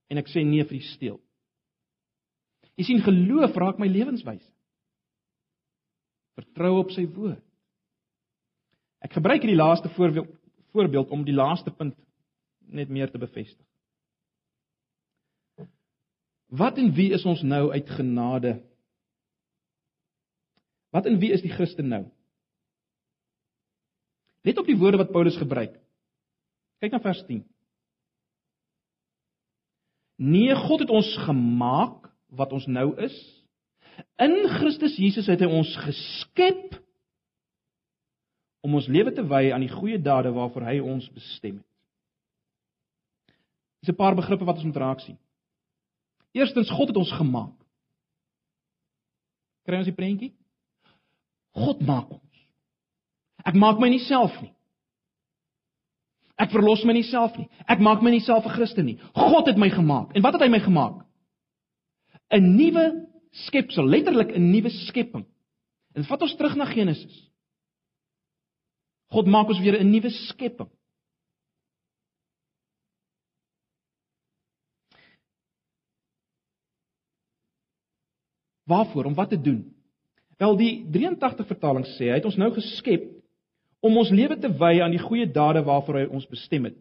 [0.09, 1.19] en ek sê nee vir die steel.
[2.77, 4.47] Jy sien geloof raak my lewenswyse.
[6.39, 7.43] Vertrou op sy woord.
[9.05, 10.37] Ek gebruik hierdie laaste voorbeeld
[10.71, 11.97] voorbeeld om die laaste punt
[12.71, 13.65] net meer te bevestig.
[16.51, 18.59] Wat en wie is ons nou uit genade
[20.91, 22.03] Wat in wie is die Christen nou?
[24.43, 25.77] Let op die woorde wat Paulus gebruik.
[26.83, 27.43] Kyk na vers 10.
[30.21, 33.15] Nee, God het ons gemaak wat ons nou is.
[34.21, 36.75] In Christus Jesus het hy ons geskep
[38.61, 41.67] om ons lewe te wy aan die goeie dade waarvoor hy ons bestem het.
[43.81, 45.17] Dis 'n paar begrippe wat ons moet raak sien.
[46.31, 47.55] Eerstens God het ons gemaak.
[49.67, 50.31] Kry ons die prentjie?
[51.57, 52.43] God maak ons.
[53.45, 54.53] Ek maak my nie self nie.
[56.41, 57.49] Ek verlos my nie self nie.
[57.69, 58.97] Ek maak my nie self 'n Christen nie.
[59.13, 60.15] God het my gemaak.
[60.15, 61.05] En wat het hy my gemaak?
[62.31, 65.25] 'n Nuwe skepsel, letterlik 'n nuwe skepping.
[65.93, 67.29] En vat ons terug na Genesis.
[69.11, 70.69] God maak ons weer 'n nuwe skepping.
[78.71, 79.09] Waarvoor?
[79.11, 79.63] Om wat te doen?
[80.41, 83.09] Wel die 83 vertaling sê hy het ons nou geskep
[83.85, 86.77] om ons lewe te wy aan die goeie dade waarvoor hy ons bestem het.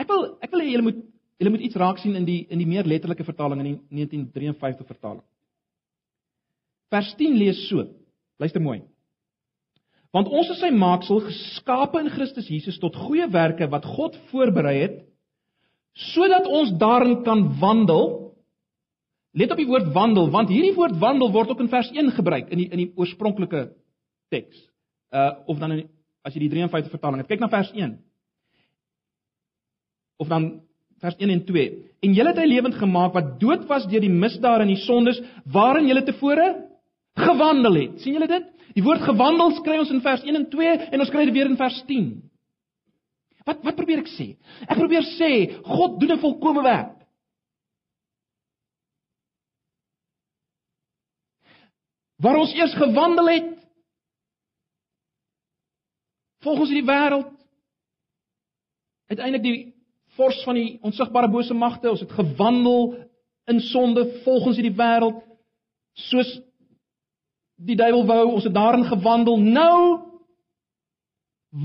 [0.00, 1.02] Ek wil ek wil hê julle moet
[1.42, 4.88] julle moet iets raak sien in die in die meer letterlike vertaling in die 1953
[4.88, 5.24] vertaling.
[6.92, 7.86] Vers 10 lees so.
[8.40, 8.82] Luister mooi.
[10.12, 14.76] Want ons is sy maaksel geskape in Christus Jesus tot goeie werke wat God voorberei
[14.82, 15.00] het
[16.12, 18.21] sodat ons daarin kan wandel
[19.32, 22.50] Let op die woord wandel want hierdie woord wandel word ook in vers 1 gebruik
[22.52, 23.70] in die in die oorspronklike
[24.32, 24.58] teks.
[25.12, 25.86] Uh of dan in,
[26.24, 27.96] as jy die 53 vertaling het, kyk na vers 1.
[30.20, 30.50] Of dan
[31.02, 31.70] vers 1 en 2.
[32.06, 35.18] En julle het hy lewend gemaak wat dood was deur die misdade en die sondes
[35.44, 36.48] waarin julle tevore
[37.18, 38.00] gewandel het.
[38.00, 38.48] sien julle dit?
[38.76, 41.50] Die woord gewandel kry ons in vers 1 en 2 en ons kry dit weer
[41.50, 42.12] in vers 10.
[43.48, 44.34] Wat wat probeer ek sê?
[44.68, 45.32] Ek probeer sê
[45.66, 47.01] God doen 'n volkomme werk.
[52.22, 53.50] Waar ons eers gewandel het
[56.46, 57.30] volgens hierdie wêreld
[59.12, 59.58] uiteindelik die
[60.16, 62.94] vors van die onsigbare bose magte ons het gewandel
[63.50, 65.22] in sonde volgens hierdie wêreld
[66.08, 66.30] soos
[67.66, 69.38] die duiwel wou ons het daarin gewandel.
[69.38, 69.78] Nou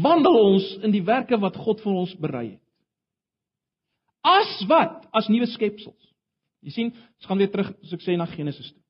[0.03, 2.63] wandel ons in die werke wat God vir ons berei het.
[4.27, 5.05] As wat?
[5.15, 6.11] As nuwe skepsels.
[6.65, 8.83] Jy sien ons gaan weer terug soos ek sê na Genesis toe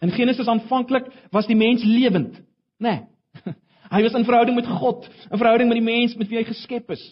[0.00, 2.40] In Genesis aanvanklik was die mens lewend,
[2.80, 2.94] né?
[2.94, 3.54] Nee.
[3.90, 6.90] Hy was in verhouding met God, 'n verhouding met die mens met wie hy geskep
[6.94, 7.02] is.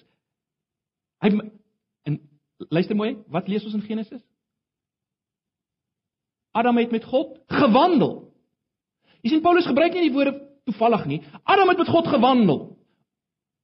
[1.19, 1.33] Hy
[2.07, 2.21] en
[2.71, 4.23] luister mooi, wat lees ons in Genesis?
[6.55, 8.31] Adam het met God gewandel.
[9.23, 10.39] Jy sien Paulus gebruik nie die woorde
[10.71, 11.21] toevallig nie.
[11.43, 12.61] Adam het met God gewandel.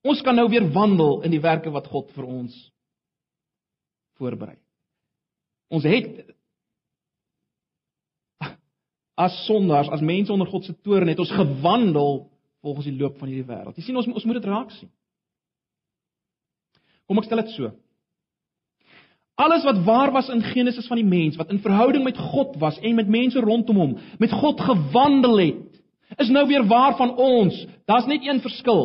[0.05, 2.57] Ons kan nou weer wandel in die werke wat God vir ons
[4.18, 4.59] voorberei.
[5.72, 6.35] Ons het
[9.15, 12.25] as sondaars, as mense onder God se toorn het ons gewandel
[12.65, 13.77] volgens die loop van hierdie wêreld.
[13.79, 14.91] Jy sien ons ons moet dit raak sien.
[17.07, 17.71] Kom ek stel dit so.
[19.35, 22.79] Alles wat waar was in Genesis van die mens wat in verhouding met God was
[22.79, 25.81] en met mense rondom hom, met God gewandel het,
[26.23, 27.57] is nou weer waar van ons.
[27.87, 28.85] Daar's net een verskil.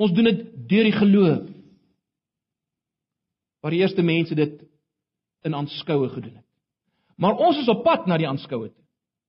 [0.00, 1.48] Ons doen dit deur die geloof.
[3.60, 4.62] Waar die eerste mense dit
[5.44, 6.49] in aanskoue gedoen het.
[7.20, 8.84] Maar ons is op pad na die aanskoue toe.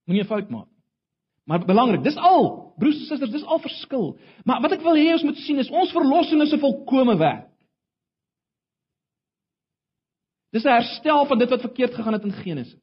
[0.08, 0.70] Moenie 'n fout maak.
[1.46, 4.20] Maar belangrik, dis al, broers en susters, dis al verskil.
[4.46, 7.50] Maar wat ek wil hê ons moet sien is ons verlossing is 'n volkomme werk.
[10.52, 12.82] Dis 'n herstel van dit wat verkeerd gegaan het in Genesis.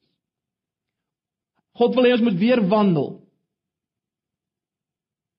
[1.73, 3.29] God wil hê ons moet weer wandel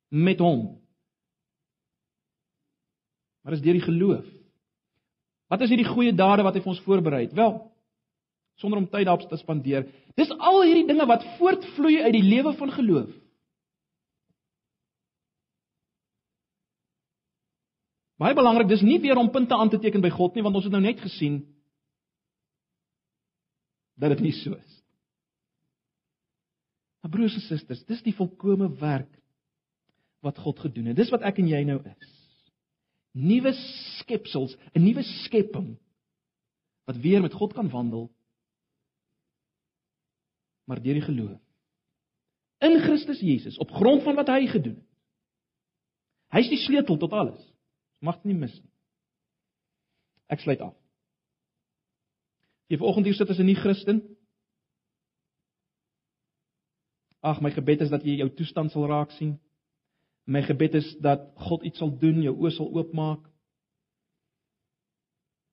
[0.10, 0.82] met hom.
[3.44, 4.26] Maar dis deur die geloof.
[5.50, 7.34] Wat is hierdie goeie dade wat hy vir ons voorberei het?
[7.34, 7.72] Wel,
[8.60, 9.88] sonder om tyd daarop te spandeer.
[10.20, 13.12] Dis al hierdie dinge wat voortvloei uit die lewe van geloof.
[18.20, 20.68] Baie belangrik, dis nie weer om punte aan te teken by God nie, want ons
[20.68, 21.40] het nou net gesien
[24.00, 24.76] dat dit nie so is.
[27.00, 29.12] Maar broers en susters, dis die volkomme werk
[30.24, 31.00] wat God gedoen het.
[31.00, 32.16] Dis wat ek en jy nou is.
[33.16, 33.54] Nuwe
[34.02, 35.78] skepsels, 'n nuwe skepping
[36.88, 38.10] wat weer met God kan wandel
[40.70, 41.40] maar deur die geloof
[42.60, 44.86] in Christus Jesus op grond van wat hy gedoen het.
[46.30, 47.42] Hy is die sleutel tot alles.
[48.06, 48.72] Mag dit nie mis nie.
[50.30, 50.76] Ek sluit af.
[52.70, 54.04] Jy vanoggend hier sit as 'n nie Christen.
[57.22, 59.40] Ag, my gebed is dat jy jou toestand sal raak sien.
[60.26, 63.26] My gebed is dat God iets sal doen, jou oë sal oopmaak.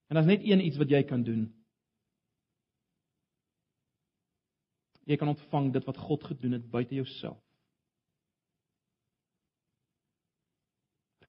[0.09, 1.56] En daar's net een iets wat jy kan doen.
[5.07, 7.39] Jy kan ontvang dit wat God gedoen het buite jouself.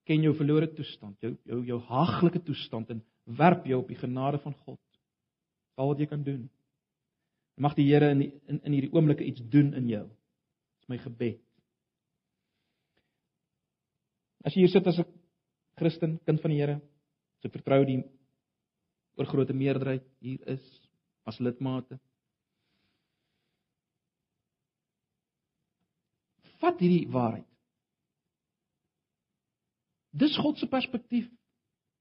[0.07, 3.01] Ken jou verlore toestand, jou jou jou haaglike toestand en
[3.37, 4.79] werp jou op die genade van God.
[5.75, 6.45] Al wat jy kan doen.
[7.59, 10.05] Mag die Here in, in in hierdie oomblikke iets doen in jou.
[10.79, 11.41] Dis my gebed.
[14.45, 15.05] As jy hier sit as 'n
[15.77, 16.79] Christen, kind van die Here,
[17.41, 17.99] se vertrou die
[19.17, 20.63] oorgrootste meerderheid hier is
[21.25, 21.99] as lidmate.
[26.63, 27.45] Vat hierdie waarheid.
[30.17, 31.27] Dis God se perspektief.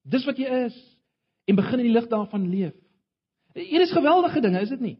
[0.07, 0.77] Dis wat jy is
[1.47, 2.75] en begin in die lig daarvan leef.
[3.57, 4.97] Hier is geweldige dinge, is dit nie?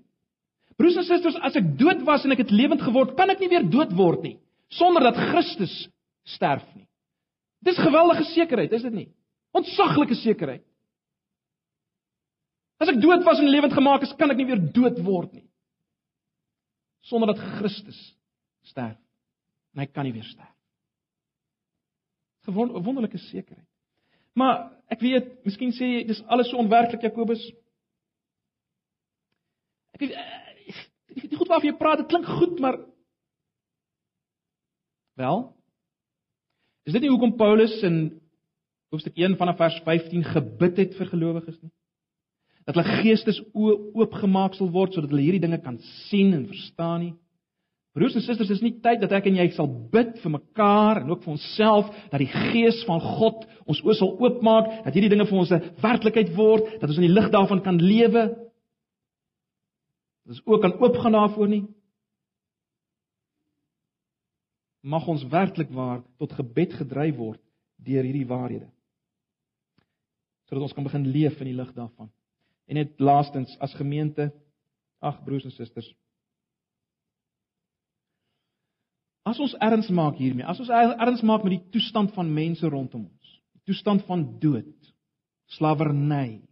[0.77, 3.51] Broers en susters, as ek dood was en ek het lewend geword, kan ek nie
[3.53, 4.37] weer dood word nie
[4.77, 5.73] sonder dat Christus
[6.27, 6.89] sterf nie.
[7.63, 9.07] Dis geweldige sekerheid, is dit nie?
[9.55, 10.65] Ontsaglike sekerheid.
[12.83, 15.47] As ek dood was en lewend gemaak is, kan ek nie weer dood word nie
[17.07, 17.99] sonder dat Christus
[18.67, 18.99] sterf.
[19.77, 20.55] En hy kan nie weer sterf.
[22.49, 23.69] Gewoon 'n wonderlike sekerheid.
[24.33, 27.43] Maar ek weet, miskien sê jy dis alles so onwerklik Jakobus.
[29.93, 32.79] Ek weet die eh, goed waarvan jy praat, dit klink goed, maar
[35.17, 35.57] wel.
[36.85, 38.21] Is dit nie hoekom Paulus in
[38.95, 41.73] hoofstuk 1 vanaf vers 15 gebid het vir gelowiges nie?
[42.65, 47.15] Dat hulle geestes oopgemaak sal word sodat hulle hierdie dinge kan sien en verstaan nie.
[47.97, 51.15] Broers en susters, dis nie tyd dat ek en jy sal bid vir mekaar en
[51.15, 55.25] ook vir onsself dat die Gees van God ons oë sal oopmaak, dat hierdie dinge
[55.25, 58.27] vir ons 'n werklikheid word, dat ons in die lig daarvan kan lewe.
[60.27, 61.65] Dat ons ook kan oopgaan daarvoor nie.
[64.85, 67.41] Mag ons werklik waar tot gebed gedryf word
[67.81, 68.69] deur hierdie waarhede.
[70.45, 72.11] Sodat ons kan begin leef in die lig daarvan.
[72.69, 74.33] En net laastens as gemeente,
[75.01, 75.95] ag broers en susters,
[79.27, 83.09] As ons erns maak hiermee, as ons erns maak met die toestand van mense rondom
[83.09, 84.93] ons, die toestand van dood,
[85.57, 86.45] slawerny,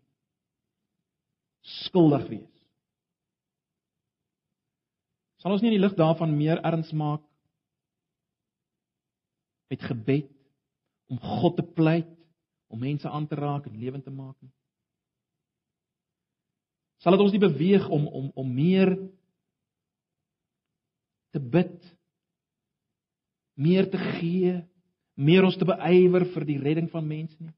[1.84, 2.50] skuldig wees.
[5.38, 7.22] Sal ons nie in die lig daarvan meer erns maak
[9.70, 10.30] met gebed
[11.12, 12.10] om God te pleit,
[12.72, 14.50] om mense aan te raak en lewend te maak nie?
[17.04, 18.96] Sal dit ons nie beweeg om om om meer
[21.36, 21.76] te bid
[23.54, 24.58] meer te gee,
[25.14, 27.52] meer ons te beywer vir die redding van mense nie.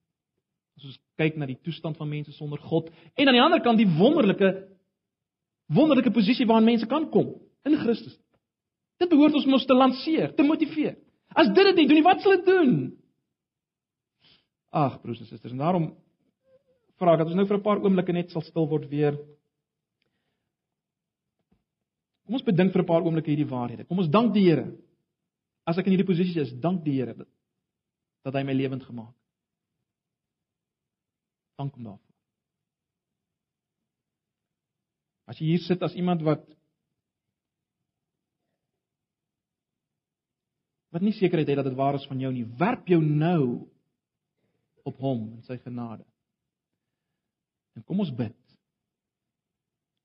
[0.76, 3.80] As ons kyk na die toestand van mense sonder God en aan die ander kant
[3.80, 4.53] die wonderlike
[5.72, 7.32] wonderlike posisie waarin mense kan kom
[7.66, 8.14] in Christus.
[9.01, 10.94] Dit behoort ons mos te lanseer, te motiveer.
[11.36, 12.76] As dit dit nie doen nie, wat sal dit doen?
[14.76, 15.88] Ag, broers en susters, en daarom
[17.01, 19.16] vra ek dat ons nou vir 'n paar oomblikke net sal stil word weer.
[22.26, 23.84] Kom ons bedink vir 'n paar oomblikke hierdie waarhede.
[23.84, 24.72] Kom ons dank die Here
[25.67, 29.23] As ek in hierdie posisie is, dank die Here dat, hy my lewend gemaak het.
[31.59, 32.14] Dank hom daarvoor.
[35.27, 36.45] As jy hier sit as iemand wat
[40.95, 43.67] wat nie sekerheid het dat dit waar is van jou nie, werp jou nou
[44.87, 46.07] op hom en sy genade.
[47.77, 48.39] En kom ons bid.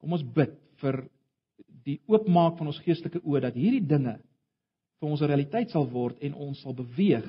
[0.02, 1.04] Kom ons bid vir
[1.86, 4.18] die oopmaak van ons geestelike oë dat hierdie dinge
[5.02, 7.26] vir ons 'n realiteit sal word en ons sal beweeg.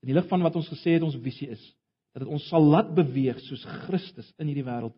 [0.00, 1.62] In die lig van wat ons gesê het ons visie is,
[2.12, 4.96] dat dit ons sal laat beweeg soos Christus in hierdie wêreld.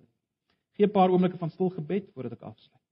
[0.78, 2.82] Gee 'n paar oomblikke van stil gebed voordat ek afsluit.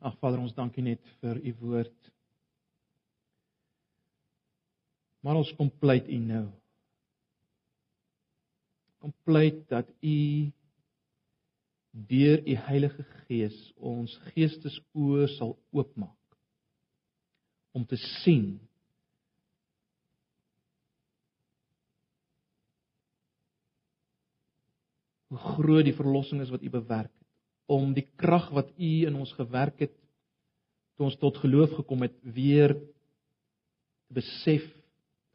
[0.00, 2.17] Ag Vader, ons dankie net vir u woord.
[5.20, 6.46] Maar ons kom pleit U nou.
[9.02, 10.18] Kom pleit dat U
[12.08, 16.14] deur U Heilige Gees ons geestesoë sal oopmaak
[17.74, 18.58] om te sien
[25.28, 27.26] hoe groot die verlossing is wat U bewerk het
[27.78, 29.96] om die krag wat U in ons gewerk het
[30.96, 32.94] toe ons tot geloof gekom het weer te
[34.14, 34.64] besef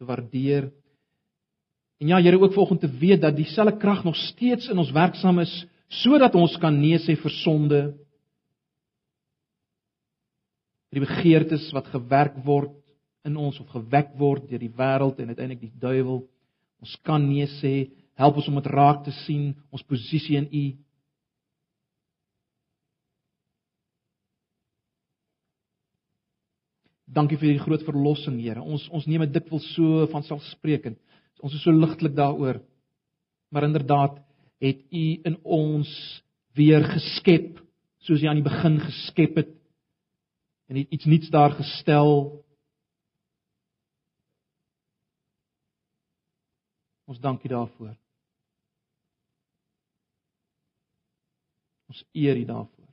[0.03, 0.71] te waardeer.
[1.99, 5.39] En ja, Here, ook vanoggend te weet dat dieselfde krag nog steeds in ons werksaam
[5.39, 7.81] is sodat ons kan nee sê vir sonde.
[10.89, 12.73] Die begeertes wat gewerk word
[13.23, 16.23] in ons of gewek word deur die wêreld en uiteindelik die duiwel.
[16.81, 20.65] Ons kan nee sê, help ons om dit raak te sien, ons posisie in U.
[27.13, 28.61] Dankie vir die groot verlossing, Here.
[28.61, 30.97] Ons ons neem dit dikwels so van selfsprekend.
[31.43, 32.61] Ons is so ligtelik daaroor.
[33.53, 34.17] Maar inderdaad
[34.63, 35.89] het U in ons
[36.57, 37.59] weer geskep
[38.03, 39.51] soos jy aan die begin geskep het
[40.71, 42.09] en het iets nuuts daar gestel.
[47.05, 47.93] Ons dankie daarvoor.
[51.91, 52.89] Ons eer U daarvoor.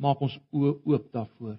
[0.00, 1.58] Maak ons oë oop daarvoor.